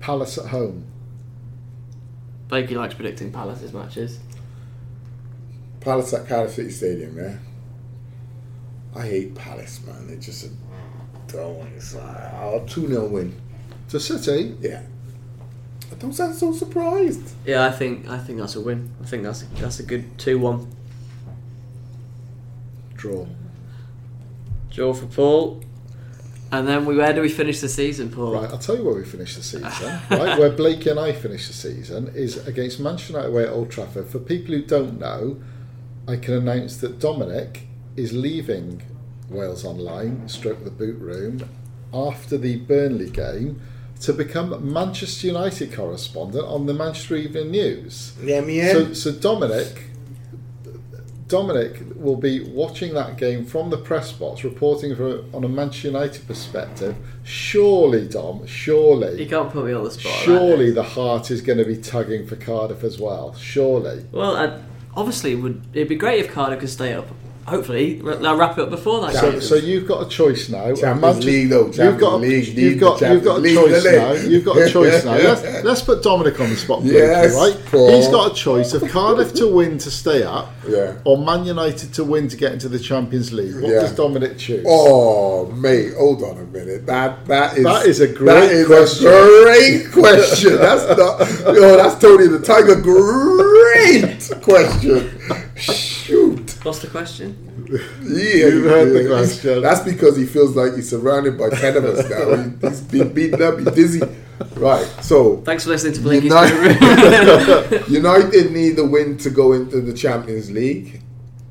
[0.00, 0.86] Palace at home.
[2.48, 4.18] Blakey likes predicting Palace's matches.
[5.80, 7.16] Palace at Cardiff City Stadium.
[7.16, 7.36] Yeah.
[8.94, 10.08] I hate Palace, man.
[10.08, 10.50] They just
[11.28, 11.66] don't.
[11.76, 13.40] It's like, oh, two 0 win.
[13.90, 14.82] To City, Yeah.
[15.90, 17.34] I don't sound so surprised.
[17.44, 18.90] Yeah, I think I think that's a win.
[19.02, 20.70] I think that's a, that's a good two-one
[22.94, 23.26] draw.
[24.70, 25.64] draw for Paul.
[26.52, 28.32] And then we where do we finish the season, Paul?
[28.32, 29.62] Right, I'll tell you where we finish the season.
[30.10, 33.70] right, where Blake and I finish the season is against Manchester United away at Old
[33.70, 34.08] Trafford.
[34.08, 35.40] For people who don't know,
[36.08, 38.82] I can announce that Dominic is leaving
[39.28, 41.48] Wales Online, stroke the boot room,
[41.92, 43.60] after the Burnley game
[44.00, 48.14] to become Manchester United correspondent on the Manchester Evening News.
[48.22, 49.90] Yeah, me So, so Dominic,
[51.28, 55.88] Dominic will be watching that game from the press box, reporting for, on a Manchester
[55.88, 56.96] United perspective.
[57.24, 59.12] Surely, Dom, surely.
[59.12, 60.12] You surely, can't put me on the spot.
[60.12, 60.74] surely this.
[60.76, 63.34] the heart is going to be tugging for Cardiff as well.
[63.34, 64.06] Surely.
[64.12, 64.58] Well, uh,
[64.96, 67.06] obviously, it would it'd be great if Cardiff could stay up.
[67.50, 69.12] Hopefully, r- they'll wrap it up before that.
[69.14, 70.72] So, so you've got a choice now.
[70.74, 71.66] Champions League, though.
[71.66, 74.12] you've got a, League, you've got the you've got a choice League, now.
[74.12, 75.10] You've got a choice now.
[75.30, 77.56] Let's, let's put Dominic on the spot, Blakey, Yes, right?
[77.66, 77.90] Paul.
[77.90, 80.94] He's got a choice of Cardiff to win to stay up, Yeah.
[81.04, 83.54] or Man United to win to get into the Champions League.
[83.56, 83.80] What Yeah.
[83.80, 84.64] does Dominic choose?
[84.68, 86.86] Oh, mate, hold on a minute.
[86.86, 89.06] That that is That is a great that is question.
[89.08, 90.56] a great question.
[90.56, 91.64] That's not yo.
[91.70, 92.76] Oh, that's Tony the Tiger.
[92.80, 95.10] Great question.
[96.10, 96.64] Shoot.
[96.64, 97.36] What's the question?
[98.02, 99.62] Yeah, You've heard the question.
[99.62, 102.36] That's because he feels like he's surrounded by ten of us now.
[102.36, 103.58] He- He's been beaten up.
[103.58, 104.02] He's dizzy.
[104.56, 104.84] Right.
[105.02, 107.84] So Thanks for listening to Blakey's United, Guru.
[107.88, 111.02] United need a win to go into the Champions League.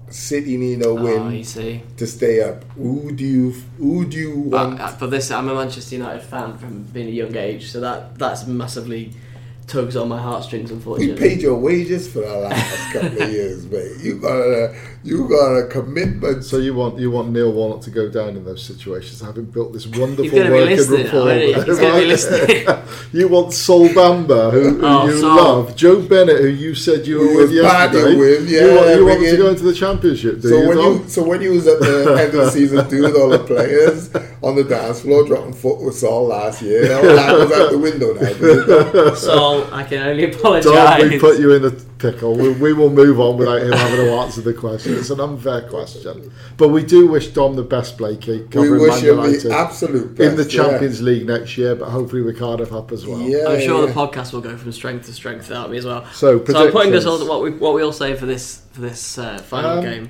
[0.09, 1.83] City need a win Oh, you see.
[1.97, 2.63] to stay up.
[2.75, 4.79] Who do you who do you want?
[4.81, 7.79] Uh, uh, but this, I'm a Manchester United fan from being a young age, so
[7.79, 9.13] that that's massively
[9.69, 11.15] tugs on my heartstrings, We unfortunately.
[11.29, 13.91] paid your wages for the last couple of years, mate.
[14.01, 16.43] You got a you got a commitment.
[16.43, 19.71] So you want you want Neil Warnock to go down in those situations, having built
[19.73, 21.29] this wonderful work gonna be working listening, rapport.
[21.31, 21.55] isn't he?
[21.55, 22.07] with He's gonna be everyone.
[22.09, 23.11] listening.
[23.21, 25.35] you want Sol Bamba, who, who Oh, you Sol.
[25.35, 28.15] love, Joe Bennett, who you said you were you with yesterday.
[28.17, 30.67] with, you yeah, want, you want bring to go into the championship, do So you?
[30.67, 30.93] when Tom?
[31.03, 34.09] you so when you was at the end of the season doing all the players
[34.41, 37.77] on the dance floor dropping foot with Sol last year, all that was out the
[37.77, 38.19] window now.
[38.21, 39.15] didn't
[39.67, 39.73] it?
[39.73, 41.09] I can only Dom, apologise.
[41.09, 42.35] we put you in the pickle.
[42.35, 44.93] We, we will move on without him having to answer the question.
[44.95, 46.31] It's an unfair question.
[46.57, 49.17] But we do wish Dom the best, Blakey, We wish Man him
[49.49, 50.29] the absolute best.
[50.29, 50.49] in the yeah.
[50.63, 53.19] Champions League next year, but hopefully with Cardiff up as well.
[53.21, 53.91] Yeah, I'm sure yeah.
[53.91, 56.05] the podcast will go from strength to strength without me as well.
[56.13, 57.05] So, so I'm putting us predictions.
[57.05, 60.09] all what we what we all say for this for this uh, final Um, game.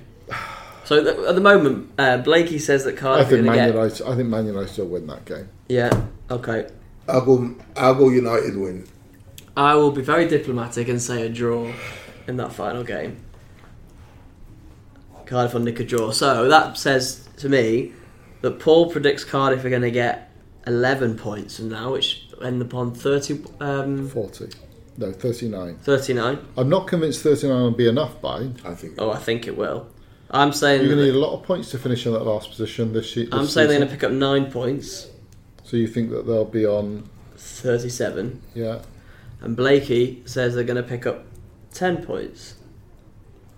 [0.86, 3.70] So th- at the moment, uh, Blakey says that Cardiff are think going to Man
[3.70, 3.76] get.
[3.76, 4.08] United.
[4.08, 5.48] I think Man United will win that game.
[5.68, 6.06] Yeah.
[6.32, 6.68] Okay.
[7.08, 7.56] I'll go.
[7.76, 8.88] I'll go United win.
[9.60, 11.70] I will be very diplomatic and say a draw
[12.28, 13.20] in that final game.
[15.26, 16.12] Cardiff on nick a draw.
[16.12, 17.92] So that says to me
[18.40, 20.32] that Paul predicts Cardiff are going to get
[20.66, 24.48] 11 points from now, which end upon 30, um, Forty,
[24.98, 25.76] no, thirty-nine.
[25.80, 26.40] 39.
[26.56, 28.22] I'm not convinced thirty-nine will be enough.
[28.22, 28.96] By I think.
[28.98, 29.88] Oh, I think it will.
[30.32, 32.50] I'm saying you're going to need a lot of points to finish in that last
[32.50, 33.28] position this year.
[33.34, 35.08] I'm this saying they're going to pick up nine points,
[35.64, 37.10] So you think that they'll be on?
[37.36, 38.80] 37, Yeah.
[39.42, 41.26] And Blakey says they're going to pick up
[41.74, 42.56] 10 points,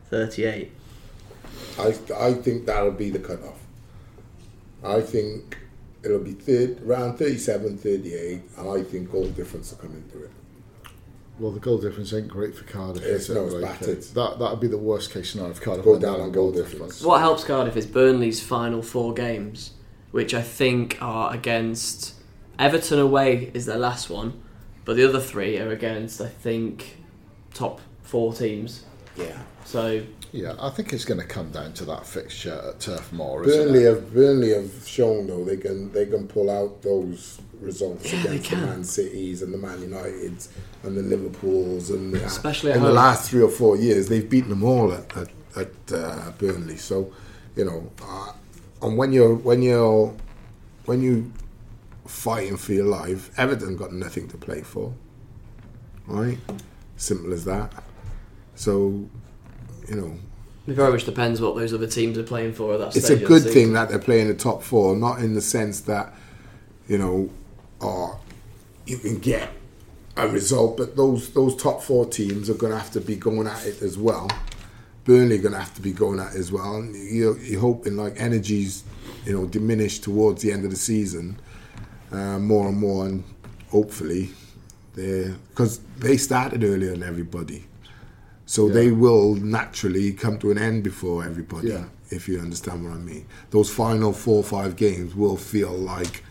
[0.10, 0.72] 38.
[1.80, 3.60] I, I think that'll be the cutoff.
[4.84, 5.58] I think
[6.04, 10.32] it'll be third, around 37, 38, and I think goal difference will come into it.
[11.40, 13.04] Well, the goal difference ain't great for Cardiff.
[13.04, 14.02] It's- no, it's battered.
[14.04, 16.32] That that would be the worst case scenario if Cardiff Go down down on on
[16.32, 16.74] goal goal difference.
[16.98, 17.02] difference.
[17.04, 19.72] What helps Cardiff is Burnley's final four games,
[20.12, 22.14] which I think are against
[22.60, 24.40] Everton away is their last one,
[24.86, 26.98] but the other three are against I think
[27.54, 28.84] top four teams.
[29.16, 29.38] Yeah.
[29.66, 33.44] So Yeah, I think it's going to come down to that fixture at Turf Moor.
[33.46, 33.94] isn't Burnley it?
[33.94, 38.50] have Burnley have shown though they can they can pull out those results Yeah, against
[38.50, 38.56] the.
[38.58, 40.48] Man Cities and the Man Uniteds
[40.84, 44.28] and the Liverpools and the, Especially at in the last three or four years they've
[44.30, 46.78] beaten them all at at, at uh, Burnley.
[46.78, 47.14] So
[47.56, 48.32] you know, uh,
[48.82, 50.16] and when you're when you're
[50.86, 51.32] when you
[52.12, 54.94] fighting for your life, Everton got nothing to play for,
[56.06, 56.38] right?
[56.98, 57.72] Simple as that.
[58.56, 59.10] So
[59.88, 60.18] you know,
[60.68, 63.24] it very much depends what those other teams are playing for at that it's stage.
[63.24, 66.14] a good thing that they're playing the top four, not in the sense that
[66.88, 67.30] you know,
[67.80, 68.20] or
[68.86, 69.50] you can get
[70.18, 73.48] a result, but those those top four teams are going to have to be going
[73.48, 74.30] at it as well.
[75.06, 77.60] Burnley are going to have to be going at it as well, and you're, you're
[77.60, 78.84] hoping like energies,
[79.26, 81.40] you know, diminish towards the end of the season
[82.12, 83.24] uh, more and more, and
[83.70, 84.30] hopefully
[84.96, 87.66] they because they started earlier than everybody.
[88.46, 88.74] So Yeah.
[88.74, 91.86] they will naturally come to an end before everybody, Yeah.
[92.10, 93.26] if you understand what I mean.
[93.52, 96.24] Those final four or five games will feel like,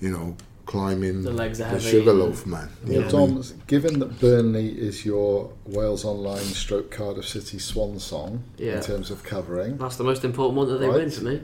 [0.00, 2.68] you know, climbing The legs the heavy sugar loaf, man.
[2.86, 3.34] You Well, know what I mean?
[3.42, 8.76] Dom, given that Burnley is your Wales Online stroke Cardiff City swan song Yeah.
[8.76, 10.96] in terms of covering, That's the most important one that they Right.
[11.00, 11.40] win for me.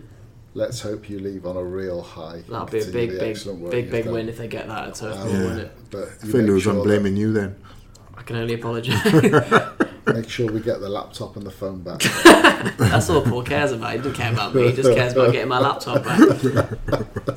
[0.56, 2.36] Let's hope you leave on a real high.
[2.36, 4.68] and That'll be a continue big, big, excellent work big, big win if they get
[4.68, 5.64] that at Turf Um, Moor, Yeah.
[5.90, 7.56] But I you feel make Lewis, sure I'm blaming you then.
[8.16, 9.02] I can only apologise.
[10.06, 12.00] Make sure we get the laptop and the phone back.
[12.78, 13.92] That's all Paul cares about.
[13.92, 14.68] He doesn't care about me.
[14.68, 16.18] He just cares about getting my laptop back.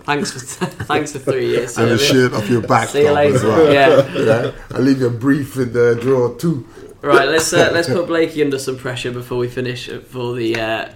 [0.04, 0.40] thanks for
[0.84, 1.78] thanks for three years.
[1.78, 2.08] And a service.
[2.08, 3.48] shirt off your back, See you Dom, as later.
[3.48, 3.74] well.
[3.74, 4.18] Yeah.
[4.18, 4.52] Yeah.
[4.72, 6.68] I'll leave you a brief in the drawer too.
[7.02, 7.28] Right.
[7.28, 10.90] Let's uh, let's put Blakey under some pressure before we finish for the uh,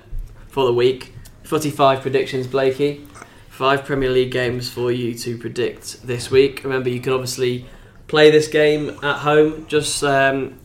[0.49, 1.15] for the week.
[1.51, 3.05] Footy five predictions, Blakey.
[3.49, 6.63] Five Premier League games for you to predict this week.
[6.63, 7.65] Remember, you can obviously
[8.07, 9.65] play this game at home.
[9.67, 10.61] Just um,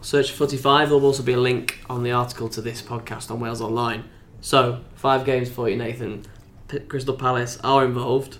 [0.00, 0.88] search for Footy Five.
[0.88, 4.04] There'll also be a link on the article to this podcast on Wales Online.
[4.40, 6.24] So five games for you, Nathan.
[6.68, 8.38] P- Crystal Palace are involved,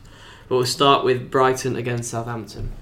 [0.48, 2.72] but we'll start with Brighton against Southampton.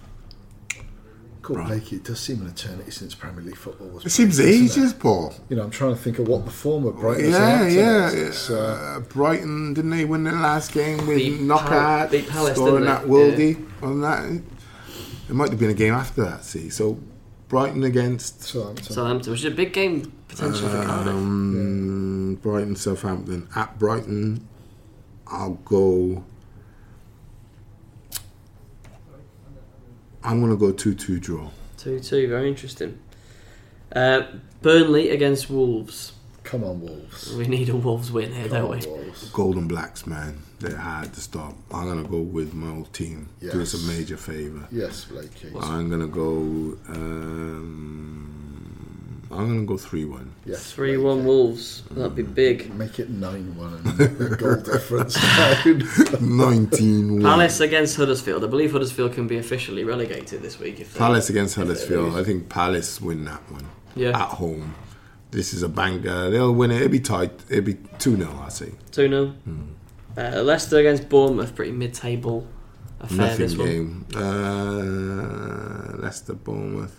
[1.49, 1.69] Cool, Right.
[1.69, 1.97] Blakey.
[1.97, 4.05] It does seem an eternity since Premier League football was.
[4.05, 4.99] It seems played, doesn't ages, it?
[5.01, 5.35] Paul.
[5.49, 7.31] You know, I'm trying to think of what the former of Brighton.
[7.31, 8.07] Yeah, Southampton yeah.
[8.09, 8.15] is.
[8.29, 12.29] It's, uh, uh, Brighton, didn't they win their last game with Beat knockout, Pal- beat
[12.29, 13.09] Palace, scoring that they?
[13.09, 13.81] worldie?
[13.81, 14.43] Wasn't that?
[15.31, 16.69] It might have been a game after that, see.
[16.69, 16.99] So,
[17.49, 18.85] Brighton against Southampton.
[18.85, 21.15] Southampton, which is a big game potential for Cardiff.
[21.15, 23.49] um, Brighton, Southampton.
[23.57, 24.47] At Brighton,
[25.27, 26.25] I'll go.
[30.25, 31.49] I'm going to go 2 2 draw.
[31.79, 32.99] 2 2, very interesting.
[33.95, 34.23] Uh,
[34.63, 36.13] Burnley against Wolves.
[36.45, 37.35] Come on, Wolves.
[37.35, 38.87] We need a Wolves win here, Come don't on, we?
[38.87, 39.31] Wolves.
[39.31, 41.55] Golden Blacks, man, they're hard to stop.
[41.71, 43.29] I'm gonna go with my old team.
[43.41, 44.67] Do us a major favour.
[44.73, 45.53] Yes, Blakey.
[45.61, 46.79] I'm gonna go.
[46.89, 48.58] Um,
[49.31, 50.33] I'm gonna go three-one.
[50.47, 51.83] Yes, 3 1 Wolves.
[51.91, 52.73] That'd be big.
[52.83, 55.83] Make it 9 1 and the goal difference down.
[56.39, 57.21] Nineteen.
[57.21, 58.43] Palace against Huddersfield.
[58.43, 60.81] I believe Huddersfield can be officially relegated this week.
[60.81, 62.17] If they, Palace against if they Huddersfield.
[62.17, 64.11] I think Palace win that one Yeah.
[64.19, 64.75] at home.
[65.31, 66.31] This is a banger.
[66.31, 66.77] They'll win it.
[66.77, 67.33] It'll be tight.
[67.51, 68.73] It'll be two 0 I say.
[68.93, 69.27] 2 0.
[69.45, 69.63] Hmm.
[70.17, 71.55] Uh, Leicester against Bournemouth.
[71.55, 72.47] Pretty mid table
[73.01, 74.07] affair, this Nothing one.
[74.09, 74.17] game.
[74.17, 76.99] Uh, Leicester Bournemouth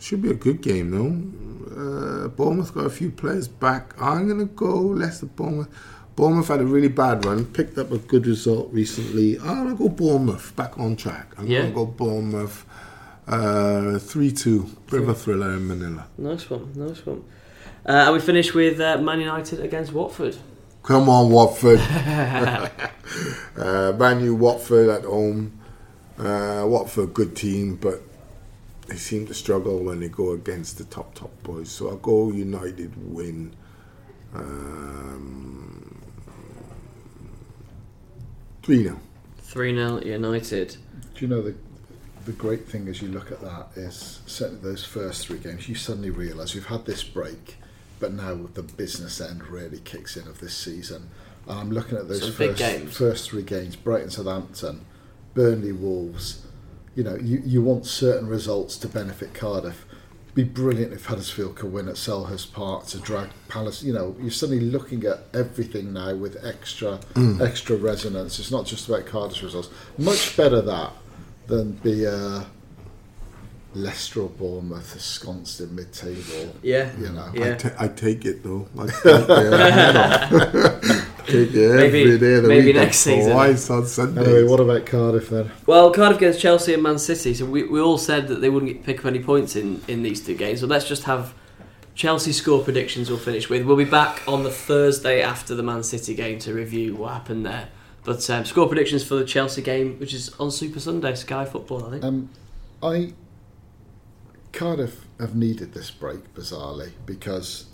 [0.00, 2.24] should be a good game though.
[2.24, 3.94] Uh, Bournemouth got a few players back.
[4.00, 5.68] I'm gonna go Leicester Bournemouth.
[6.16, 9.38] Bournemouth had a really bad run, picked up a good result recently.
[9.38, 11.32] I'm gonna go Bournemouth back on track.
[11.38, 11.62] I'm Yeah.
[11.62, 12.64] gonna go Bournemouth.
[13.28, 14.66] Uh, three two.
[14.90, 16.06] Bit of a thriller in Manila.
[16.18, 17.22] Nice one, nice one.
[17.86, 20.36] Uh, and we finish with uh, Man United against Watford.
[20.82, 21.78] Come on, Watford.
[23.56, 25.58] uh, brand new Watford at home.
[26.18, 28.02] Uh, Watford, good team, but
[28.90, 31.70] they seem to struggle when they go against the top top boys.
[31.70, 33.54] So I'll go United win.
[34.34, 36.02] Um,
[38.62, 38.98] three now.
[39.38, 40.76] 3 0 United.
[41.14, 41.54] Do you know the
[42.24, 45.74] the great thing as you look at that is certainly those first three games, you
[45.74, 47.56] suddenly realise you've had this break,
[47.98, 51.10] but now the business end really kicks in of this season.
[51.48, 54.84] And I'm looking at those Some first, first three games: Brighton, Southampton,
[55.34, 56.44] Burnley, Wolves.
[57.00, 59.86] You know, you, you want certain results to benefit Cardiff.
[60.34, 63.82] Be brilliant if Huddersfield could win at Selhurst Park to drag Palace.
[63.82, 67.00] You know, you're suddenly looking at everything now with extra
[67.40, 68.38] extra resonance.
[68.38, 69.70] It's not just about Cardiff's results.
[69.96, 70.92] Much better that
[71.46, 72.44] than be uh,
[73.72, 76.54] Leicester or Bournemouth ensconced in mid-table.
[76.62, 76.90] Yeah.
[76.98, 77.32] You know.
[77.32, 77.56] Yeah.
[77.78, 78.68] I, take it though.
[78.78, 79.04] I take
[80.84, 82.76] it, take it Maybe- every day of the maybe week.
[82.76, 83.32] next season.
[83.32, 84.26] Twice on Sundays.
[84.26, 85.50] Anyway, what about Cardiff then?
[85.66, 87.34] Well, Cardiff against Chelsea and Man City.
[87.34, 90.02] So we, we all said that they wouldn't get- pick up any points in, in
[90.02, 90.60] these two games.
[90.60, 91.34] So let's just have
[91.94, 93.64] Chelsea score predictions we'll finish with.
[93.66, 97.44] We'll be back on the Thursday after the Man City game to review what happened
[97.44, 97.68] there.
[98.04, 101.84] But um, score predictions for the Chelsea game, which is on Super Sunday, Sky Football,
[101.86, 102.04] I think.
[102.04, 102.30] Um,
[102.82, 103.12] I
[104.52, 107.66] Cardiff have needed this break bizarrely because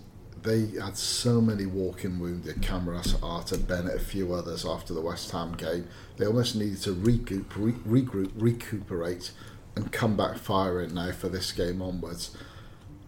[0.47, 2.63] they had so many walking wounded.
[2.63, 5.89] Camarasa, Arter, Bennett, a few others after the West Ham game.
[6.17, 9.33] They almost needed to regroup, re- regroup, recuperate,
[9.75, 12.37] and come back firing now for this game onwards.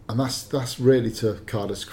[0.09, 1.87] And that's that's really to Cardiff's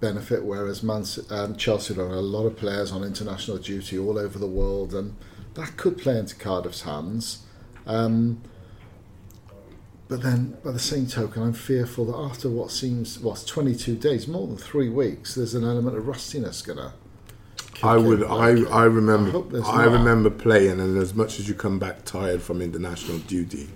[0.00, 0.44] benefit.
[0.44, 4.46] Whereas Man, um, Chelsea have a lot of players on international duty all over the
[4.46, 5.16] world, and
[5.54, 7.44] that could play into Cardiff's hands.
[7.86, 8.42] Um,
[10.08, 14.28] but then, by the same token, I'm fearful that after what seems what's 22 days,
[14.28, 16.92] more than three weeks, there's an element of rustiness gonna.
[17.82, 18.22] I would.
[18.22, 18.62] I.
[18.64, 19.40] I remember.
[19.40, 23.70] there's I, remember playing, and as much as you come back tired from international duty,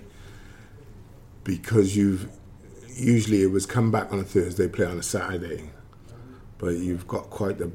[1.43, 2.29] because you've
[2.87, 5.71] usually it was come back on a Thursday, play on a Saturday,
[6.59, 7.71] but you've got quite a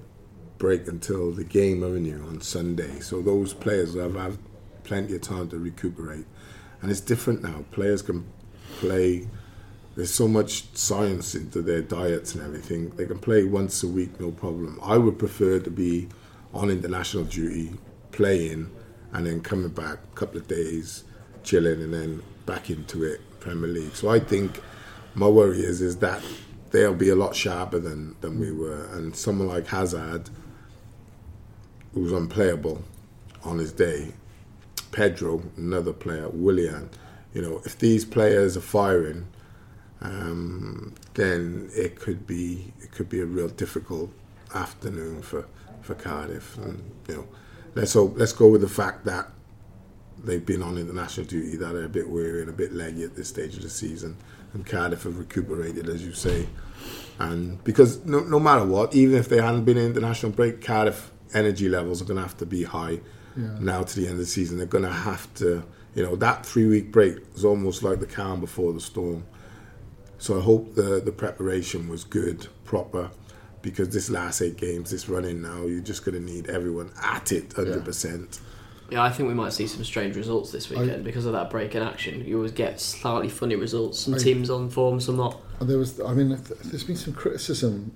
[0.59, 3.01] break until the game, haven't you, on Sunday?
[3.01, 4.39] So those players have had
[4.85, 6.27] plenty of time to recuperate,
[6.81, 7.65] and it's different now.
[7.73, 8.27] Players can
[8.85, 9.27] play.
[9.97, 12.91] There's so much science into their diets and everything.
[12.91, 14.79] They can play once a week, no problem.
[14.83, 16.09] I would prefer to be
[16.53, 17.73] on international duty,
[18.13, 18.71] playing,
[19.13, 21.05] and then coming back a couple of days,
[21.45, 23.95] chilling, and then back into it, Premier League.
[23.95, 24.61] So I think
[25.15, 26.23] my worry is is that
[26.71, 28.87] they'll be a lot sharper than, than we were.
[28.93, 30.29] And someone like Hazard,
[31.95, 32.83] who's unplayable
[33.45, 34.13] on his day,
[34.91, 36.91] Pedro, another player, Willian,
[37.35, 39.27] you know, if these players are firing,
[40.01, 44.11] um, then it could be it could be a real difficult
[44.55, 45.47] afternoon for,
[45.83, 46.57] for Cardiff.
[46.57, 47.29] And you know,
[47.75, 49.29] let's hope let's go with the fact that
[50.23, 53.17] they've been on international duty that are a bit weary and a bit leggy at
[53.17, 54.17] this stage of the season,
[54.53, 56.47] and Cardiff have recuperated, as you say.
[57.19, 61.11] And because no, no matter what, even if they hadn't been in international break, Cardiff
[61.33, 63.01] energy levels are going to have to be high
[63.37, 64.59] now to the end of the season.
[64.59, 65.65] They're going to have to,
[65.95, 69.25] you know, that three week break is almost like the calm before the storm.
[70.19, 73.11] So I hope the the preparation was good, proper,
[73.63, 77.33] because this last eight games, this running now, you're just going to need everyone at
[77.33, 78.41] it, hundred percent.
[78.91, 81.75] Yeah, I think we might see some strange results this weekend because of that break
[81.75, 82.23] in action.
[82.25, 83.99] You always get slightly funny results.
[83.99, 85.41] Some I- teams on form, some not.
[85.59, 86.29] And there was, I mean,
[86.65, 87.93] there's been some criticism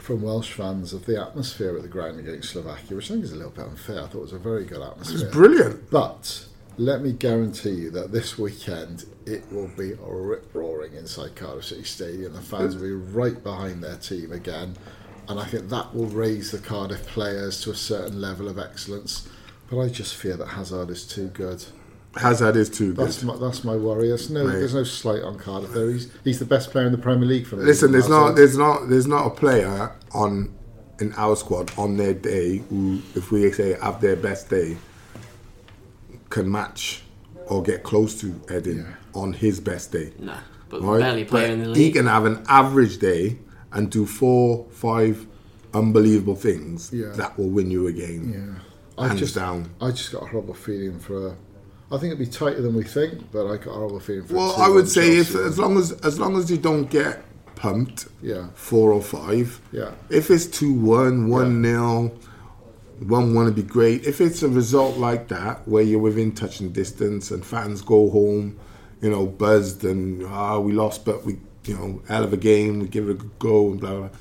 [0.00, 3.32] from Welsh fans of the atmosphere at the ground against Slovakia, which I think is
[3.32, 4.02] a little bit unfair.
[4.02, 5.26] I thought it was a very good atmosphere.
[5.26, 5.90] It's brilliant.
[5.90, 6.46] But
[6.78, 11.84] let me guarantee you that this weekend it will be rip roaring inside Cardiff City
[11.84, 12.32] Stadium.
[12.34, 14.76] The fans will be right behind their team again.
[15.28, 19.28] and I think that will raise the Cardiff players to a certain level of excellence.
[19.68, 21.64] But I just fear that Hazard is too good.
[22.14, 23.06] Hazard is too good.
[23.06, 24.08] That's my that's my worry.
[24.08, 25.90] There's no there's no slight on Cardiff there.
[25.90, 27.64] He's he's the best player in the Premier League for me.
[27.64, 30.54] Listen, there's not there's not there's not a player on
[31.00, 34.76] in our squad on their day who, if we say have their best day,
[36.36, 37.02] can match
[37.46, 40.12] or get close to Eden on his best day.
[40.18, 40.34] No,
[40.68, 41.00] but Right?
[41.00, 43.38] barely player But in the He can have an average day
[43.72, 45.26] and do four, five
[45.74, 47.12] unbelievable things Yeah.
[47.20, 48.24] that will win you a game.
[48.34, 48.62] Yeah.
[49.02, 49.58] I Hands just down.
[49.80, 51.36] I just got a horrible feeling for.
[51.92, 54.34] I think it'd be tighter than we think, but I got a horrible feeling for.
[54.34, 57.22] Well, I would say if as long as as long as you don't get
[57.54, 58.46] pumped, Yeah.
[58.54, 59.60] four or five.
[59.72, 59.90] Yeah.
[60.10, 62.12] If it's two one, one nil,
[63.00, 64.04] one one would be great.
[64.04, 68.58] If it's a result like that where you're within touching distance and fans go home,
[69.02, 72.80] you know, buzzed and ah we lost, but we you know hell of a game,
[72.80, 73.98] we give it a good go and blah blah.
[74.08, 74.18] blah.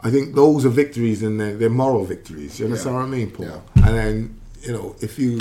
[0.00, 2.60] I think those are victories and they're, they're moral victories.
[2.60, 3.00] You understand Yeah.
[3.00, 3.46] what I mean, Paul?
[3.46, 3.86] Yeah.
[3.88, 5.40] And then you know if you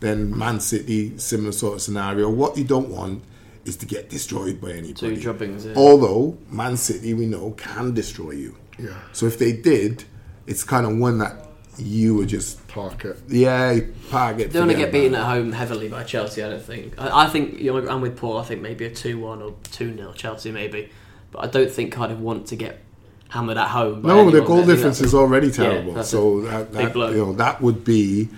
[0.00, 2.28] then Man City similar sort of scenario.
[2.30, 3.22] What you don't want
[3.64, 4.92] is to get destroyed by anybody.
[4.94, 5.64] Two drubbings.
[5.66, 5.74] Yeah.
[5.74, 8.56] Although Man City, we know, can destroy you.
[8.78, 8.90] Yeah.
[9.12, 10.04] So if they did,
[10.46, 11.45] it's kind of one that
[11.78, 13.18] you would just park it.
[13.28, 13.78] yeah
[14.10, 14.50] park it.
[14.50, 16.42] They want to get beaten at home heavily by Chelsea.
[16.42, 16.98] I don't think.
[16.98, 18.38] I, I think you know, I'm with Paul.
[18.38, 20.90] I think maybe a two-one or two-nil Chelsea maybe,
[21.30, 22.82] but I don't think Cardiff want to get
[23.28, 24.02] hammered at home.
[24.02, 25.94] No, the goal difference is already terrible.
[25.94, 28.28] that's so that, that you know that would be.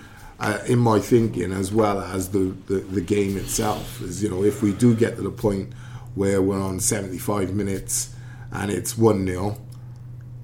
[0.41, 4.41] Uh, in my thinking, as well as the, the, the game itself, is you know
[4.41, 5.73] if we do get to the point
[6.15, 8.15] where we're on 75 minutes
[8.49, 9.57] and it's one 0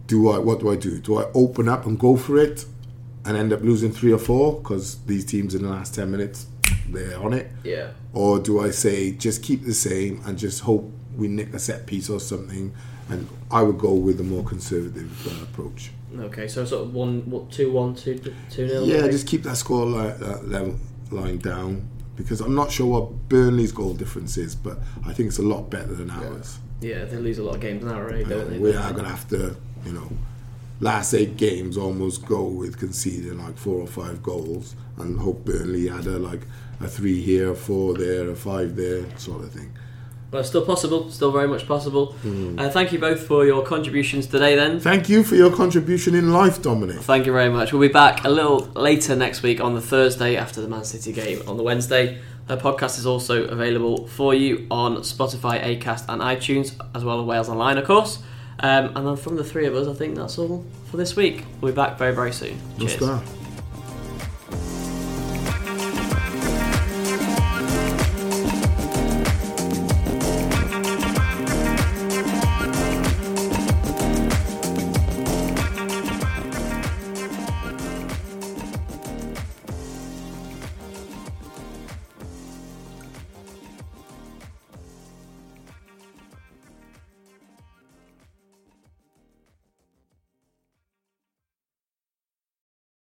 [0.07, 0.99] do I what do I do?
[0.99, 2.65] Do I open up and go for it
[3.25, 6.47] and end up losing three or four because these teams in the last 10 minutes
[6.89, 7.51] they're on it?
[7.63, 7.91] Yeah.
[8.13, 11.85] Or do I say just keep the same and just hope we nick a set
[11.87, 12.73] piece or something?
[13.09, 15.91] And I would go with a more conservative uh, approach.
[16.17, 18.17] Okay, so sort of one, what, two, one, two,
[18.49, 18.87] two nil.
[18.87, 19.11] Yeah, maybe?
[19.11, 20.75] just keep that score li- uh, level
[21.11, 25.37] line down because I'm not sure what Burnley's goal difference is, but I think it's
[25.37, 26.57] a lot better than ours.
[26.81, 28.27] yeah, they lose a lot of games now, right?
[28.27, 28.57] don't they?
[28.59, 29.55] we are going to have to,
[29.85, 30.09] you know,
[30.79, 35.87] last eight games almost go with conceding like four or five goals and hope Burnley
[35.87, 36.41] had a like
[36.79, 39.71] a three here, a four there, a five there, sort of thing.
[40.31, 42.07] Well, still possible, still very much possible.
[42.13, 42.59] Hmm.
[42.59, 44.55] Uh, thank you both for your contributions today.
[44.55, 46.97] Then, Thank you for your contribution in life, Dominic.
[46.97, 47.71] Thank you very much.
[47.71, 51.13] We'll be back a little later next week on the Thursday after the Man City
[51.13, 52.19] game on the Wednesday.
[52.47, 57.25] The podcast is also available for you on Spotify, Acast, and iTunes, as well as
[57.25, 58.21] Wales Online, of course.
[58.65, 61.43] Um, and then from the three of us, I think that's all for this week.
[61.61, 62.59] We'll be back very, very soon.
[62.79, 63.21] Cheers.